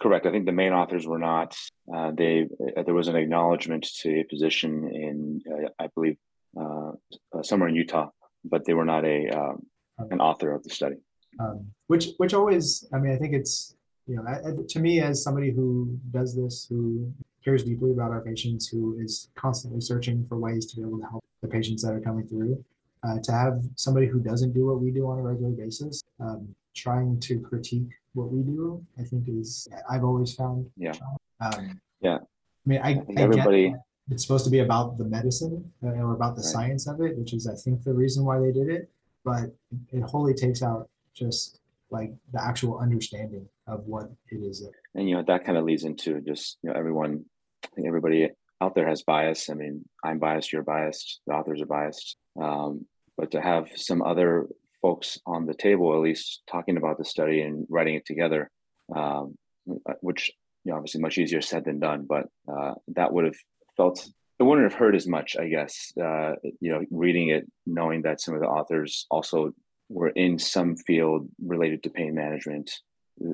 correct. 0.00 0.26
I 0.26 0.30
think 0.30 0.46
the 0.46 0.52
main 0.52 0.72
authors 0.72 1.06
were 1.06 1.18
not. 1.18 1.58
Uh, 1.92 2.12
they 2.12 2.46
uh, 2.76 2.82
there 2.84 2.94
was 2.94 3.08
an 3.08 3.16
acknowledgement 3.16 3.84
to 4.02 4.20
a 4.20 4.24
position 4.24 4.70
in 4.94 5.42
uh, 5.52 5.68
I 5.78 5.88
believe 5.88 6.16
uh, 6.58 6.92
somewhere 7.42 7.68
in 7.68 7.74
Utah, 7.74 8.10
but 8.44 8.64
they 8.64 8.74
were 8.74 8.84
not 8.84 9.04
a 9.04 9.28
um, 9.28 9.66
an 10.10 10.20
author 10.20 10.52
of 10.52 10.62
the 10.62 10.70
study. 10.70 10.96
Um, 11.40 11.66
which 11.88 12.10
which 12.18 12.32
always 12.32 12.88
I 12.92 12.98
mean 12.98 13.12
I 13.12 13.16
think 13.16 13.34
it's 13.34 13.74
you 14.06 14.16
know 14.16 14.24
I, 14.26 14.38
to 14.68 14.78
me 14.78 15.00
as 15.00 15.22
somebody 15.22 15.50
who 15.50 15.98
does 16.10 16.36
this 16.36 16.66
who 16.70 17.12
cares 17.48 17.64
deeply 17.64 17.92
about 17.92 18.10
our 18.10 18.20
patients, 18.20 18.68
who 18.68 18.98
is 19.00 19.30
constantly 19.34 19.80
searching 19.80 20.24
for 20.26 20.36
ways 20.38 20.66
to 20.66 20.76
be 20.76 20.82
able 20.82 20.98
to 20.98 21.06
help 21.06 21.24
the 21.40 21.48
patients 21.48 21.82
that 21.82 21.92
are 21.92 22.00
coming 22.00 22.26
through. 22.26 22.62
Uh, 23.04 23.18
to 23.22 23.32
have 23.32 23.62
somebody 23.76 24.06
who 24.06 24.18
doesn't 24.18 24.52
do 24.52 24.66
what 24.66 24.80
we 24.80 24.90
do 24.90 25.08
on 25.08 25.18
a 25.18 25.22
regular 25.22 25.52
basis, 25.52 26.02
um, 26.20 26.48
trying 26.74 27.18
to 27.20 27.38
critique 27.40 27.88
what 28.14 28.30
we 28.30 28.42
do, 28.42 28.84
I 28.98 29.04
think 29.04 29.28
is 29.28 29.68
I've 29.88 30.04
always 30.04 30.34
found. 30.34 30.66
Yeah. 30.76 30.94
Um, 31.40 31.80
yeah. 32.00 32.16
I 32.16 32.66
mean, 32.66 32.80
I, 32.82 32.90
I, 32.90 33.04
I 33.16 33.20
everybody. 33.22 33.74
it's 34.10 34.24
supposed 34.24 34.44
to 34.46 34.50
be 34.50 34.58
about 34.58 34.98
the 34.98 35.04
medicine 35.04 35.72
uh, 35.82 35.90
or 35.90 36.12
about 36.14 36.34
the 36.34 36.42
right. 36.42 36.52
science 36.54 36.88
of 36.88 37.00
it, 37.00 37.16
which 37.16 37.32
is 37.32 37.46
I 37.46 37.54
think 37.54 37.84
the 37.84 37.94
reason 37.94 38.24
why 38.24 38.40
they 38.40 38.52
did 38.52 38.68
it, 38.68 38.90
but 39.24 39.54
it 39.92 40.02
wholly 40.02 40.34
takes 40.34 40.62
out 40.62 40.90
just 41.14 41.60
like 41.90 42.12
the 42.32 42.42
actual 42.44 42.78
understanding 42.78 43.48
of 43.66 43.86
what 43.86 44.10
it 44.30 44.36
is. 44.36 44.66
And 44.94 45.08
you 45.08 45.16
know 45.16 45.22
that 45.26 45.44
kind 45.44 45.56
of 45.56 45.64
leads 45.64 45.84
into 45.84 46.20
just 46.20 46.58
you 46.62 46.70
know 46.70 46.76
everyone, 46.76 47.24
I 47.64 47.68
think 47.74 47.86
everybody 47.86 48.30
out 48.60 48.74
there 48.74 48.88
has 48.88 49.02
bias. 49.02 49.50
I 49.50 49.54
mean, 49.54 49.84
I'm 50.04 50.18
biased, 50.18 50.52
you're 50.52 50.62
biased, 50.62 51.20
the 51.26 51.34
authors 51.34 51.60
are 51.60 51.66
biased. 51.66 52.16
Um, 52.40 52.86
but 53.16 53.32
to 53.32 53.40
have 53.40 53.68
some 53.74 54.02
other 54.02 54.46
folks 54.80 55.18
on 55.26 55.46
the 55.46 55.54
table, 55.54 55.94
at 55.94 56.00
least 56.00 56.42
talking 56.50 56.76
about 56.76 56.98
the 56.98 57.04
study 57.04 57.42
and 57.42 57.66
writing 57.68 57.94
it 57.94 58.06
together, 58.06 58.50
um, 58.94 59.36
which 60.00 60.30
you 60.64 60.70
know 60.70 60.76
obviously 60.76 61.00
much 61.00 61.18
easier 61.18 61.40
said 61.40 61.64
than 61.64 61.80
done, 61.80 62.06
but 62.08 62.26
uh, 62.50 62.74
that 62.88 63.12
would 63.12 63.24
have 63.24 63.36
felt 63.76 64.08
it 64.38 64.44
wouldn't 64.44 64.70
have 64.70 64.78
hurt 64.78 64.94
as 64.94 65.06
much, 65.06 65.36
I 65.36 65.48
guess. 65.48 65.92
Uh, 66.00 66.34
you 66.60 66.70
know, 66.70 66.84
reading 66.90 67.30
it, 67.30 67.50
knowing 67.66 68.02
that 68.02 68.20
some 68.20 68.34
of 68.34 68.40
the 68.40 68.46
authors 68.46 69.06
also 69.10 69.52
were 69.88 70.10
in 70.10 70.38
some 70.38 70.76
field 70.76 71.28
related 71.44 71.82
to 71.82 71.90
pain 71.90 72.14
management, 72.14 72.70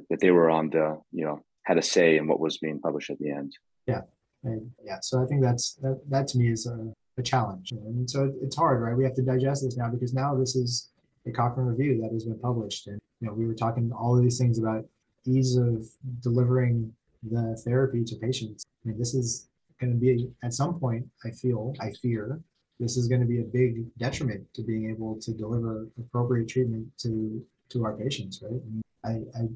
that 0.08 0.20
they 0.20 0.30
were 0.30 0.48
on 0.48 0.70
the, 0.70 0.98
you 1.12 1.26
know, 1.26 1.40
had 1.62 1.78
a 1.78 1.82
say 1.82 2.16
in 2.16 2.26
what 2.26 2.40
was 2.40 2.58
being 2.58 2.80
published 2.80 3.10
at 3.10 3.18
the 3.18 3.30
end. 3.30 3.52
Yeah. 3.86 4.02
And 4.44 4.70
yeah. 4.84 4.98
So 5.00 5.22
I 5.22 5.26
think 5.26 5.42
that's, 5.42 5.74
that, 5.82 6.00
that 6.08 6.28
to 6.28 6.38
me 6.38 6.50
is 6.50 6.66
a, 6.66 6.92
a 7.18 7.22
challenge. 7.22 7.72
And 7.72 8.08
so 8.08 8.32
it's 8.42 8.56
hard, 8.56 8.82
right? 8.82 8.96
We 8.96 9.04
have 9.04 9.14
to 9.14 9.22
digest 9.22 9.64
this 9.64 9.76
now 9.76 9.88
because 9.88 10.14
now 10.14 10.34
this 10.34 10.56
is 10.56 10.90
a 11.26 11.32
Cochrane 11.32 11.66
review 11.66 12.00
that 12.02 12.12
has 12.12 12.24
been 12.24 12.38
published. 12.38 12.86
And, 12.86 13.00
you 13.20 13.28
know, 13.28 13.34
we 13.34 13.46
were 13.46 13.54
talking 13.54 13.90
all 13.92 14.16
of 14.16 14.22
these 14.22 14.38
things 14.38 14.58
about 14.58 14.84
ease 15.26 15.56
of 15.56 15.86
delivering 16.20 16.92
the 17.22 17.60
therapy 17.64 18.04
to 18.04 18.16
patients. 18.16 18.64
I 18.84 18.88
mean, 18.88 18.98
this 18.98 19.14
is 19.14 19.48
going 19.80 19.92
to 19.92 19.98
be 19.98 20.28
at 20.42 20.52
some 20.52 20.78
point, 20.78 21.06
I 21.24 21.30
feel, 21.30 21.74
I 21.80 21.90
fear, 21.90 22.40
this 22.80 22.96
is 22.96 23.08
going 23.08 23.20
to 23.20 23.26
be 23.26 23.40
a 23.40 23.44
big 23.44 23.86
detriment 23.98 24.52
to 24.54 24.62
being 24.62 24.90
able 24.90 25.18
to 25.20 25.32
deliver 25.32 25.88
appropriate 25.98 26.48
treatment 26.48 26.86
to 26.98 27.44
to 27.70 27.84
our 27.84 27.94
patients, 27.94 28.42
right? 28.42 28.60
I, 29.04 29.10
I 29.38 29.48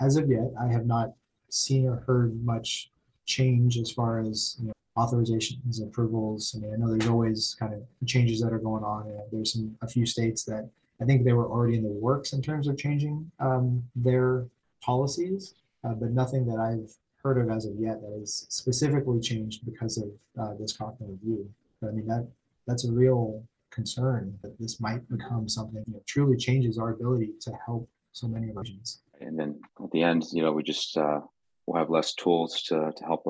as 0.00 0.16
of 0.16 0.30
yet, 0.30 0.52
I 0.60 0.68
have 0.68 0.86
not 0.86 1.14
seen 1.50 1.86
or 1.86 2.02
heard 2.06 2.42
much 2.44 2.90
change 3.26 3.78
as 3.78 3.90
far 3.90 4.20
as 4.20 4.56
you 4.60 4.68
know, 4.68 4.72
authorizations, 4.96 5.82
approvals. 5.82 6.54
I 6.56 6.60
mean, 6.60 6.72
I 6.72 6.76
know 6.76 6.90
there's 6.90 7.08
always 7.08 7.56
kind 7.58 7.74
of 7.74 7.82
changes 8.06 8.40
that 8.40 8.52
are 8.52 8.58
going 8.58 8.84
on. 8.84 9.08
And 9.08 9.20
there's 9.32 9.52
some 9.52 9.76
a 9.82 9.88
few 9.88 10.06
states 10.06 10.44
that 10.44 10.68
I 11.00 11.04
think 11.04 11.24
they 11.24 11.32
were 11.32 11.48
already 11.48 11.76
in 11.76 11.82
the 11.82 11.90
works 11.90 12.32
in 12.32 12.42
terms 12.42 12.68
of 12.68 12.78
changing 12.78 13.30
um, 13.40 13.82
their 13.96 14.46
policies, 14.80 15.54
uh, 15.82 15.94
but 15.94 16.10
nothing 16.10 16.46
that 16.46 16.58
I've 16.58 16.94
heard 17.22 17.38
of 17.38 17.50
as 17.50 17.64
of 17.66 17.74
yet 17.76 18.00
that 18.02 18.20
is 18.22 18.46
specifically 18.50 19.18
changed 19.20 19.64
because 19.64 19.98
of 19.98 20.08
uh, 20.38 20.54
this 20.60 20.76
Cochrane 20.76 21.18
review. 21.22 21.50
But 21.80 21.88
I 21.88 21.92
mean 21.92 22.06
that 22.06 22.28
that's 22.66 22.84
a 22.84 22.92
real 22.92 23.42
concern 23.70 24.38
that 24.42 24.58
this 24.58 24.80
might 24.80 25.08
become 25.08 25.48
something 25.48 25.84
that 25.88 26.06
truly 26.06 26.36
changes 26.36 26.78
our 26.78 26.90
ability 26.90 27.32
to 27.40 27.52
help 27.66 27.88
so 28.12 28.28
many 28.28 28.52
patients. 28.52 29.00
And 29.20 29.38
then 29.38 29.60
at 29.82 29.90
the 29.90 30.02
end, 30.02 30.24
you 30.32 30.42
know, 30.42 30.52
we 30.52 30.62
just 30.62 30.96
uh, 30.96 31.20
will 31.66 31.76
have 31.76 31.90
less 31.90 32.14
tools 32.14 32.62
to, 32.64 32.92
to 32.96 33.04
help 33.04 33.24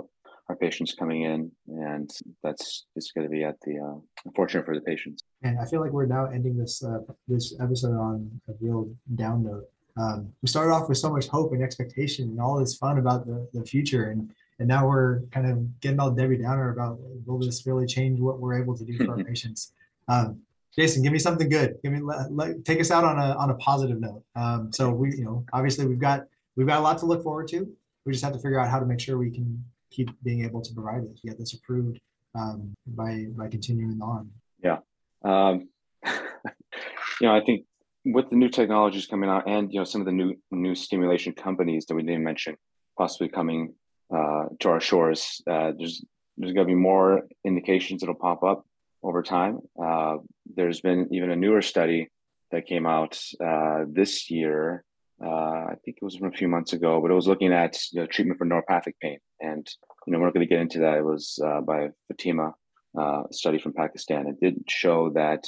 our 0.49 0.57
patients 0.57 0.95
coming 0.95 1.23
in, 1.23 1.51
and 1.69 2.11
that's 2.43 2.85
it's 2.97 3.13
going 3.13 3.27
to 3.27 3.31
be 3.31 3.45
at 3.45 3.61
the 3.63 3.79
uh, 3.79 3.99
unfortunate 4.27 4.67
for 4.67 4.75
the 4.75 4.81
patients. 4.83 5.23
And 5.43 5.59
I 5.59 5.65
feel 5.65 5.81
like 5.81 5.93
we're 5.93 6.07
now 6.07 6.27
ending 6.27 6.57
this 6.57 6.85
uh, 6.85 6.99
this 7.29 7.55
episode 7.61 7.97
on 7.97 8.31
a 8.49 8.53
real 8.61 8.91
down 9.15 9.45
note. 9.45 9.69
Um, 9.97 10.33
we 10.43 10.49
started 10.49 10.73
off 10.73 10.89
with 10.89 10.99
so 10.99 11.11
much 11.11 11.29
hope 11.29 11.53
and 11.53 11.63
expectation 11.63 12.29
and 12.29 12.41
all 12.41 12.59
this 12.59 12.77
fun 12.77 12.99
about 12.99 13.27
the, 13.27 13.49
the 13.55 13.65
future, 13.65 14.11
and 14.11 14.31
and 14.59 14.69
now 14.69 14.87
we're 14.87 15.23
kind 15.33 15.51
of 15.51 15.81
getting 15.81 15.99
all 15.99 16.11
Debbie 16.11 16.39
Downer 16.39 16.71
about 16.71 16.99
will 17.27 17.39
this 17.39 17.67
really 17.67 17.87
change 17.87 18.21
what 18.21 18.39
we're 18.39 18.61
able 18.61 18.77
to 18.77 18.85
do 18.85 18.99
for 18.99 19.13
our 19.13 19.25
patients. 19.25 19.73
Um, 20.09 20.41
Jason, 20.77 21.03
give 21.03 21.13
me 21.13 21.19
something 21.19 21.49
good. 21.49 21.77
Give 21.83 21.93
me 21.93 22.01
let, 22.01 22.33
let, 22.33 22.65
take 22.65 22.81
us 22.81 22.91
out 22.91 23.05
on 23.05 23.19
a 23.19 23.35
on 23.37 23.51
a 23.51 23.55
positive 23.55 24.01
note. 24.01 24.23
Um, 24.37 24.73
so 24.73 24.91
we, 24.91 25.17
you 25.17 25.25
know, 25.25 25.45
obviously 25.53 25.87
we've 25.87 25.99
got 25.99 26.27
we've 26.57 26.67
got 26.67 26.81
a 26.81 26.83
lot 26.83 26.99
to 26.99 27.07
look 27.07 27.23
forward 27.23 27.49
to. 27.49 27.67
We 28.05 28.13
just 28.13 28.25
have 28.25 28.33
to 28.35 28.39
figure 28.39 28.59
out 28.59 28.69
how 28.69 28.81
to 28.81 28.87
make 28.87 29.01
sure 29.01 29.19
we 29.19 29.31
can 29.31 29.65
keep 29.91 30.11
being 30.23 30.45
able 30.45 30.61
to 30.61 30.75
provide 30.75 31.03
this, 31.05 31.21
get 31.25 31.39
this 31.39 31.55
approved 31.55 32.01
um, 32.35 32.75
by 32.87 33.27
by 33.37 33.49
continuing 33.49 34.01
on. 34.03 34.31
Yeah, 34.63 34.79
um, 35.25 35.69
you 36.07 37.27
know, 37.29 37.35
I 37.35 37.41
think 37.45 37.65
with 38.05 38.29
the 38.31 38.37
new 38.37 38.49
technologies 38.49 39.07
coming 39.07 39.31
out, 39.31 39.49
and 39.49 39.73
you 39.73 39.81
know, 39.81 39.85
some 39.85 40.01
of 40.01 40.07
the 40.07 40.13
new 40.13 40.35
new 40.51 40.75
stimulation 40.75 41.33
companies 41.33 41.87
that 41.87 41.95
we 41.95 42.03
didn't 42.03 42.25
mention 42.25 42.57
possibly 42.97 43.29
coming 43.29 43.75
uh, 44.15 44.45
to 44.61 44.69
our 44.69 44.81
shores. 44.81 45.43
Uh, 45.47 45.73
there's 45.77 46.05
there's 46.37 46.53
going 46.53 46.67
to 46.67 46.75
be 46.75 46.75
more 46.75 47.23
indications 47.45 48.01
that'll 48.01 48.15
pop 48.15 48.43
up 48.43 48.67
over 49.03 49.23
time. 49.23 49.61
Uh, 49.81 50.17
there's 50.57 50.81
been 50.81 51.09
even 51.13 51.31
a 51.31 51.37
newer 51.37 51.63
study 51.63 52.11
that 52.51 52.67
came 52.67 52.87
out 52.87 53.21
uh, 53.45 53.85
this 53.89 54.31
year. 54.31 54.85
Uh, 55.23 55.29
I 55.71 55.75
think 55.85 55.99
it 56.01 56.05
was 56.05 56.17
from 56.17 56.29
a 56.29 56.37
few 56.37 56.49
months 56.49 56.73
ago, 56.73 57.01
but 57.01 57.11
it 57.11 57.15
was 57.15 57.29
looking 57.29 57.53
at 57.53 57.79
you 57.93 58.01
know, 58.01 58.07
treatment 58.07 58.39
for 58.39 58.47
neuropathic 58.47 58.95
pain. 59.01 59.19
And 59.41 59.69
you 60.07 60.13
know 60.13 60.19
we're 60.19 60.27
not 60.27 60.35
going 60.35 60.47
to 60.47 60.51
get 60.51 60.61
into 60.61 60.81
that. 60.81 60.99
It 60.99 61.05
was 61.05 61.39
uh, 61.45 61.61
by 61.61 61.91
Fatima. 62.09 62.55
A 62.97 63.25
study 63.33 63.59
from 63.59 63.73
Pakistan. 63.73 64.29
It 64.29 64.39
did 64.41 64.71
show 64.71 65.11
that 65.15 65.45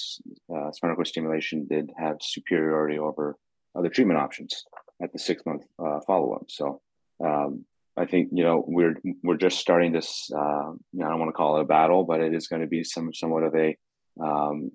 spinal 0.73 0.97
cord 0.97 1.07
stimulation 1.07 1.69
did 1.71 1.93
have 1.97 2.17
superiority 2.21 2.99
over 2.99 3.37
other 3.77 3.89
treatment 3.89 4.19
options 4.19 4.65
at 5.01 5.13
the 5.13 5.21
six 5.21 5.47
month 5.47 5.63
follow 6.09 6.33
up. 6.33 6.47
So 6.49 6.81
um, 7.25 7.65
I 7.97 8.05
think 8.05 8.29
you 8.33 8.45
know 8.45 8.65
we're 8.67 8.97
we're 9.23 9.37
just 9.37 9.59
starting 9.59 9.93
this. 9.93 10.31
Uh, 10.35 10.39
I 10.39 10.75
don't 10.95 11.19
want 11.19 11.31
to 11.31 11.33
call 11.33 11.57
it 11.57 11.63
a 11.63 11.67
battle, 11.67 12.05
but 12.05 12.21
it 12.21 12.35
is 12.35 12.49
going 12.49 12.63
to 12.63 12.69
be 12.69 12.85
some 12.85 13.15
somewhat 13.15 13.43
of 13.43 13.55
a, 13.55 13.77
um, 14.23 14.71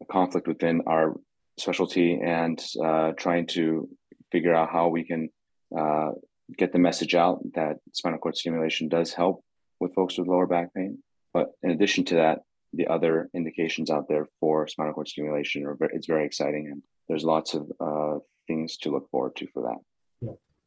a 0.00 0.06
conflict 0.06 0.48
within 0.48 0.82
our 0.86 1.14
specialty 1.58 2.18
and 2.24 2.62
uh, 2.82 3.12
trying 3.12 3.46
to 3.48 3.88
figure 4.32 4.54
out 4.54 4.70
how 4.70 4.88
we 4.88 5.04
can 5.04 5.30
uh, 5.76 6.10
get 6.56 6.72
the 6.72 6.78
message 6.78 7.14
out 7.14 7.40
that 7.54 7.78
spinal 7.92 8.18
cord 8.18 8.36
stimulation 8.36 8.88
does 8.88 9.12
help 9.12 9.44
with 9.78 9.94
folks 9.94 10.18
with 10.18 10.28
lower 10.28 10.46
back 10.46 10.74
pain. 10.74 10.98
But 11.32 11.52
in 11.62 11.70
addition 11.70 12.04
to 12.06 12.14
that, 12.16 12.40
the 12.72 12.86
other 12.88 13.28
indications 13.34 13.90
out 13.90 14.08
there 14.08 14.28
for 14.38 14.66
spinal 14.68 14.92
cord 14.92 15.08
stimulation 15.08 15.64
are 15.66 15.74
very, 15.74 15.92
it's 15.94 16.06
very 16.06 16.24
exciting, 16.24 16.68
and 16.70 16.82
there's 17.08 17.24
lots 17.24 17.54
of 17.54 17.70
uh, 17.80 18.18
things 18.46 18.76
to 18.78 18.90
look 18.90 19.10
forward 19.10 19.36
to 19.36 19.46
for 19.48 19.62
that. 19.62 19.78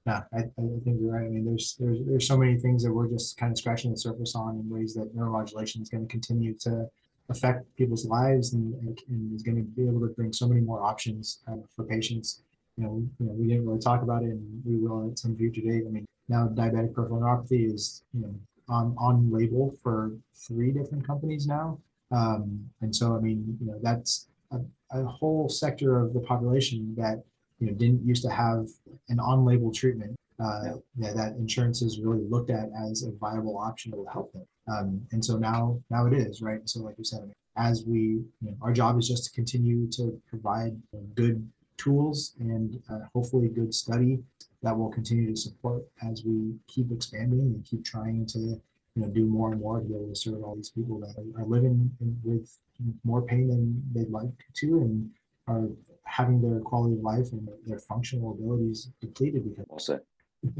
Yeah, 0.05 0.23
I, 0.33 0.39
I 0.39 0.61
think 0.83 0.99
you're 0.99 1.13
right. 1.13 1.25
I 1.25 1.29
mean, 1.29 1.45
there's 1.45 1.75
there's 1.79 1.99
there's 2.05 2.27
so 2.27 2.37
many 2.37 2.57
things 2.57 2.83
that 2.83 2.91
we're 2.91 3.07
just 3.07 3.37
kind 3.37 3.51
of 3.51 3.57
scratching 3.57 3.91
the 3.91 3.97
surface 3.97 4.35
on 4.35 4.59
in 4.59 4.69
ways 4.69 4.93
that 4.95 5.15
neuromodulation 5.15 5.81
is 5.81 5.87
going 5.87 6.05
to 6.05 6.11
continue 6.11 6.53
to 6.59 6.89
affect 7.29 7.73
people's 7.77 8.05
lives 8.05 8.51
and, 8.51 8.73
and, 8.81 8.99
and 9.07 9.33
is 9.33 9.43
going 9.43 9.55
to 9.55 9.63
be 9.63 9.87
able 9.87 10.01
to 10.01 10.07
bring 10.07 10.33
so 10.33 10.45
many 10.45 10.59
more 10.59 10.81
options 10.83 11.39
uh, 11.47 11.55
for 11.73 11.85
patients. 11.85 12.41
You 12.77 12.83
know, 12.83 13.07
you 13.19 13.25
know, 13.25 13.33
we 13.33 13.47
didn't 13.47 13.67
really 13.67 13.79
talk 13.79 14.01
about 14.01 14.23
it, 14.23 14.29
and 14.29 14.61
we 14.65 14.77
will 14.77 15.11
at 15.11 15.19
some 15.19 15.35
future 15.35 15.61
date. 15.61 15.83
I 15.87 15.91
mean, 15.91 16.05
now 16.27 16.47
diabetic 16.47 16.93
peripheral 16.93 17.21
neuropathy 17.21 17.73
is 17.73 18.03
you 18.13 18.21
know 18.21 18.33
on 18.69 18.95
on 18.97 19.31
label 19.31 19.75
for 19.83 20.11
three 20.47 20.71
different 20.71 21.05
companies 21.05 21.45
now. 21.47 21.79
Um, 22.11 22.69
and 22.81 22.95
so, 22.95 23.15
I 23.15 23.19
mean, 23.19 23.57
you 23.59 23.67
know, 23.67 23.79
that's 23.81 24.27
a, 24.51 24.59
a 24.91 25.03
whole 25.03 25.49
sector 25.49 25.99
of 25.99 26.13
the 26.13 26.19
population 26.19 26.93
that 26.97 27.23
you 27.59 27.67
know 27.67 27.73
didn't 27.73 28.05
used 28.05 28.23
to 28.23 28.29
have 28.29 28.67
an 29.09 29.19
on-label 29.19 29.71
treatment 29.73 30.15
uh, 30.39 30.75
yeah, 30.97 31.13
that 31.13 31.33
insurances 31.37 31.99
really 31.99 32.23
looked 32.29 32.49
at 32.49 32.69
as 32.89 33.03
a 33.03 33.11
viable 33.11 33.57
option 33.57 33.91
to 33.91 34.05
help 34.11 34.31
them. 34.33 34.45
Um, 34.67 35.01
and 35.11 35.23
so 35.23 35.37
now, 35.37 35.81
now 35.89 36.05
it 36.07 36.13
is 36.13 36.41
right. 36.41 36.61
So, 36.65 36.81
like 36.81 36.95
you 36.97 37.03
said, 37.03 37.31
as 37.57 37.83
we, 37.85 37.99
you 37.99 38.25
know, 38.41 38.55
our 38.61 38.73
job 38.73 38.97
is 38.97 39.07
just 39.07 39.25
to 39.25 39.31
continue 39.31 39.89
to 39.91 40.19
provide 40.27 40.75
good 41.15 41.47
tools 41.77 42.35
and 42.39 42.81
uh, 42.91 42.99
hopefully 43.13 43.47
good 43.47 43.73
study 43.73 44.19
that 44.61 44.77
will 44.77 44.89
continue 44.89 45.29
to 45.29 45.35
support 45.35 45.83
as 46.09 46.23
we 46.25 46.53
keep 46.67 46.91
expanding 46.91 47.39
and 47.39 47.65
keep 47.65 47.83
trying 47.83 48.25
to 48.25 48.39
you 48.39 49.01
know 49.01 49.07
do 49.07 49.25
more 49.25 49.51
and 49.51 49.59
more 49.59 49.79
to 49.79 49.85
be 49.85 49.93
able 49.95 50.07
to 50.07 50.15
serve 50.15 50.43
all 50.43 50.55
these 50.55 50.69
people 50.69 50.99
that 50.99 51.15
are, 51.17 51.41
are 51.41 51.45
living 51.45 51.91
in, 52.01 52.17
with 52.23 52.57
more 53.03 53.21
pain 53.21 53.47
than 53.47 53.81
they'd 53.93 54.11
like 54.11 54.29
to 54.53 54.79
and 54.79 55.09
are 55.47 55.67
having 56.05 56.41
their 56.41 56.59
quality 56.61 56.95
of 56.95 57.01
life 57.01 57.31
and 57.31 57.47
their 57.65 57.79
functional 57.79 58.31
abilities 58.31 58.89
depleted 59.01 59.43
because 59.43 59.85
said. 59.85 60.01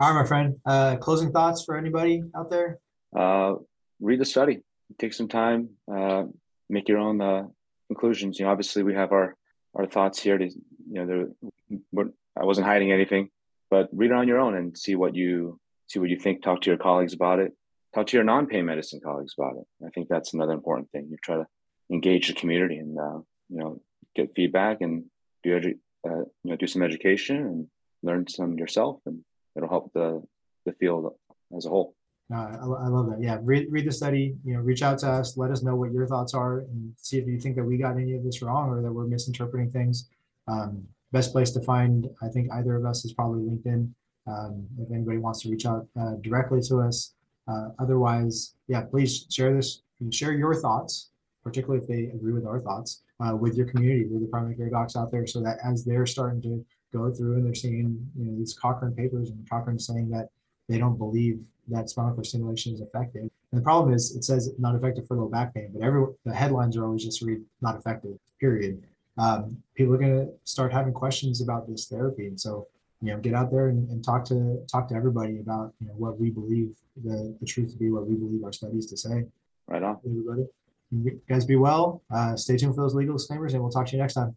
all 0.00 0.12
right 0.12 0.22
my 0.22 0.26
friend 0.26 0.60
uh 0.66 0.96
closing 0.96 1.32
thoughts 1.32 1.64
for 1.64 1.76
anybody 1.76 2.22
out 2.34 2.50
there 2.50 2.78
Uh, 3.14 3.54
read 4.00 4.20
the 4.20 4.24
study. 4.24 4.62
Take 4.98 5.12
some 5.12 5.28
time. 5.28 5.70
Uh, 5.90 6.24
make 6.68 6.88
your 6.88 6.98
own 6.98 7.20
uh, 7.20 7.44
conclusions. 7.88 8.38
You 8.38 8.44
know, 8.44 8.52
obviously 8.52 8.82
we 8.82 8.94
have 8.94 9.12
our 9.12 9.36
our 9.74 9.86
thoughts 9.86 10.20
here. 10.20 10.38
To 10.38 10.44
you 10.44 10.54
know, 10.90 11.06
there, 11.06 12.06
I 12.38 12.44
wasn't 12.44 12.66
hiding 12.66 12.92
anything, 12.92 13.30
but 13.70 13.88
read 13.92 14.10
it 14.10 14.16
on 14.16 14.28
your 14.28 14.38
own 14.38 14.54
and 14.54 14.76
see 14.76 14.94
what 14.94 15.14
you 15.14 15.58
see 15.88 15.98
what 15.98 16.10
you 16.10 16.18
think. 16.18 16.42
Talk 16.42 16.62
to 16.62 16.70
your 16.70 16.78
colleagues 16.78 17.14
about 17.14 17.38
it. 17.38 17.52
Talk 17.94 18.06
to 18.08 18.16
your 18.16 18.24
non-pain 18.24 18.64
medicine 18.64 19.00
colleagues 19.04 19.34
about 19.38 19.56
it. 19.56 19.66
I 19.86 19.90
think 19.90 20.08
that's 20.08 20.32
another 20.32 20.54
important 20.54 20.90
thing. 20.90 21.08
You 21.10 21.16
try 21.22 21.36
to 21.36 21.46
engage 21.90 22.28
the 22.28 22.34
community 22.34 22.76
and 22.76 22.98
uh, 22.98 23.18
you 23.48 23.58
know 23.58 23.80
get 24.16 24.34
feedback 24.34 24.80
and 24.80 25.04
do 25.42 25.50
edu- 25.50 25.78
uh, 26.08 26.24
you 26.42 26.50
know 26.50 26.56
do 26.56 26.66
some 26.66 26.82
education 26.82 27.36
and 27.36 27.66
learn 28.02 28.26
some 28.28 28.58
yourself, 28.58 29.00
and 29.06 29.20
it'll 29.56 29.68
help 29.68 29.92
the 29.92 30.22
the 30.66 30.72
field 30.72 31.14
as 31.56 31.66
a 31.66 31.68
whole. 31.68 31.94
No, 32.32 32.38
I, 32.38 32.86
I 32.86 32.88
love 32.88 33.10
that. 33.10 33.20
Yeah, 33.20 33.38
read, 33.42 33.66
read 33.70 33.86
the 33.86 33.92
study. 33.92 34.34
You 34.42 34.54
know, 34.54 34.60
reach 34.60 34.82
out 34.82 34.98
to 35.00 35.08
us. 35.08 35.36
Let 35.36 35.50
us 35.50 35.62
know 35.62 35.76
what 35.76 35.92
your 35.92 36.06
thoughts 36.06 36.32
are, 36.32 36.60
and 36.60 36.92
see 36.96 37.18
if 37.18 37.26
you 37.26 37.38
think 37.38 37.56
that 37.56 37.64
we 37.64 37.76
got 37.76 37.96
any 37.96 38.14
of 38.14 38.24
this 38.24 38.40
wrong 38.40 38.70
or 38.70 38.80
that 38.80 38.92
we're 38.92 39.04
misinterpreting 39.04 39.70
things. 39.70 40.08
Um, 40.48 40.82
best 41.12 41.32
place 41.32 41.50
to 41.50 41.60
find, 41.60 42.08
I 42.22 42.28
think, 42.28 42.50
either 42.52 42.74
of 42.74 42.86
us 42.86 43.04
is 43.04 43.12
probably 43.12 43.42
LinkedIn. 43.42 43.90
Um, 44.26 44.66
if 44.78 44.90
anybody 44.90 45.18
wants 45.18 45.42
to 45.42 45.50
reach 45.50 45.66
out 45.66 45.86
uh, 46.00 46.14
directly 46.22 46.60
to 46.68 46.80
us. 46.80 47.14
Uh, 47.48 47.70
otherwise, 47.78 48.54
yeah, 48.66 48.82
please 48.82 49.26
share 49.30 49.54
this. 49.54 49.82
Share 50.10 50.32
your 50.32 50.54
thoughts, 50.54 51.10
particularly 51.44 51.82
if 51.82 51.88
they 51.88 52.14
agree 52.16 52.32
with 52.32 52.46
our 52.46 52.60
thoughts, 52.60 53.02
uh, 53.20 53.36
with 53.36 53.56
your 53.56 53.66
community, 53.66 54.06
with 54.06 54.22
the 54.22 54.28
primary 54.28 54.54
care 54.54 54.70
docs 54.70 54.96
out 54.96 55.10
there, 55.12 55.26
so 55.26 55.40
that 55.42 55.58
as 55.64 55.84
they're 55.84 56.06
starting 56.06 56.40
to 56.42 56.64
go 56.92 57.12
through 57.12 57.34
and 57.34 57.46
they're 57.46 57.54
seeing, 57.54 58.10
you 58.16 58.24
know, 58.24 58.38
these 58.38 58.54
Cochrane 58.54 58.94
papers 58.94 59.30
and 59.30 59.48
Cochrane 59.50 59.78
saying 59.78 60.08
that 60.10 60.30
they 60.68 60.78
don't 60.78 60.96
believe 60.96 61.40
that 61.68 61.88
spinal 61.88 62.14
cord 62.14 62.26
stimulation 62.26 62.74
is 62.74 62.80
effective. 62.80 63.22
And 63.22 63.60
the 63.60 63.62
problem 63.62 63.94
is 63.94 64.16
it 64.16 64.24
says 64.24 64.52
not 64.58 64.74
effective 64.74 65.06
for 65.06 65.16
low 65.16 65.28
back 65.28 65.54
pain, 65.54 65.70
but 65.72 65.82
every 65.82 66.06
the 66.24 66.34
headlines 66.34 66.76
are 66.76 66.84
always 66.84 67.04
just 67.04 67.22
read 67.22 67.40
not 67.60 67.76
effective, 67.76 68.18
period. 68.40 68.82
Um, 69.18 69.62
people 69.74 69.94
are 69.94 69.98
going 69.98 70.26
to 70.26 70.32
start 70.44 70.72
having 70.72 70.92
questions 70.92 71.42
about 71.42 71.68
this 71.68 71.86
therapy. 71.86 72.26
And 72.26 72.40
so, 72.40 72.66
you 73.02 73.12
know, 73.12 73.18
get 73.18 73.34
out 73.34 73.50
there 73.50 73.68
and, 73.68 73.88
and 73.90 74.02
talk 74.02 74.24
to 74.26 74.64
talk 74.70 74.88
to 74.88 74.94
everybody 74.94 75.40
about, 75.40 75.74
you 75.80 75.88
know, 75.88 75.94
what 75.94 76.18
we 76.18 76.30
believe 76.30 76.74
the, 77.04 77.36
the 77.40 77.46
truth 77.46 77.72
to 77.72 77.78
be, 77.78 77.90
what 77.90 78.06
we 78.06 78.14
believe 78.14 78.42
our 78.42 78.52
studies 78.52 78.86
to 78.86 78.96
say. 78.96 79.26
Right 79.66 79.82
on. 79.82 79.98
Everybody. 80.06 80.46
You 80.90 81.20
guys 81.28 81.44
be 81.44 81.56
well. 81.56 82.02
Uh, 82.10 82.36
stay 82.36 82.56
tuned 82.56 82.74
for 82.74 82.82
those 82.82 82.94
legal 82.94 83.16
disclaimers 83.16 83.54
and 83.54 83.62
we'll 83.62 83.72
talk 83.72 83.86
to 83.86 83.96
you 83.96 84.02
next 84.02 84.14
time. 84.14 84.36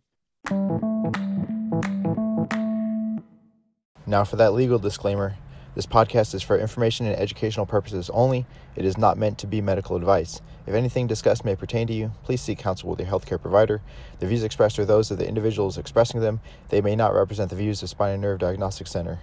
Now, 4.08 4.24
for 4.24 4.36
that 4.36 4.54
legal 4.54 4.78
disclaimer 4.78 5.36
this 5.76 5.86
podcast 5.86 6.34
is 6.34 6.42
for 6.42 6.58
information 6.58 7.06
and 7.06 7.18
educational 7.18 7.66
purposes 7.66 8.10
only. 8.12 8.46
It 8.78 8.86
is 8.86 8.98
not 8.98 9.18
meant 9.18 9.38
to 9.40 9.48
be 9.48 9.60
medical 9.60 9.98
advice. 9.98 10.42
If 10.66 10.74
anything 10.74 11.06
discussed 11.06 11.44
may 11.44 11.58
pertain 11.58 11.86
to 11.88 11.94
you, 11.94 12.14
please 12.24 12.40
seek 12.40 12.60
counsel 12.60 12.90
with 12.90 13.00
your 13.00 13.10
healthcare 13.10 13.42
provider. 13.42 13.82
The 14.20 14.28
views 14.28 14.44
expressed 14.44 14.80
are 14.80 14.86
those 14.86 15.12
of 15.12 15.18
the 15.18 15.28
individuals 15.28 15.78
expressing 15.78 16.22
them. 16.22 16.40
They 16.70 16.80
may 16.80 16.96
not 16.96 17.14
represent 17.14 17.50
the 17.50 17.58
views 17.58 17.84
of 17.84 17.90
Spine 17.90 18.14
and 18.14 18.22
Nerve 18.22 18.40
Diagnostic 18.40 18.88
Center. 18.88 19.20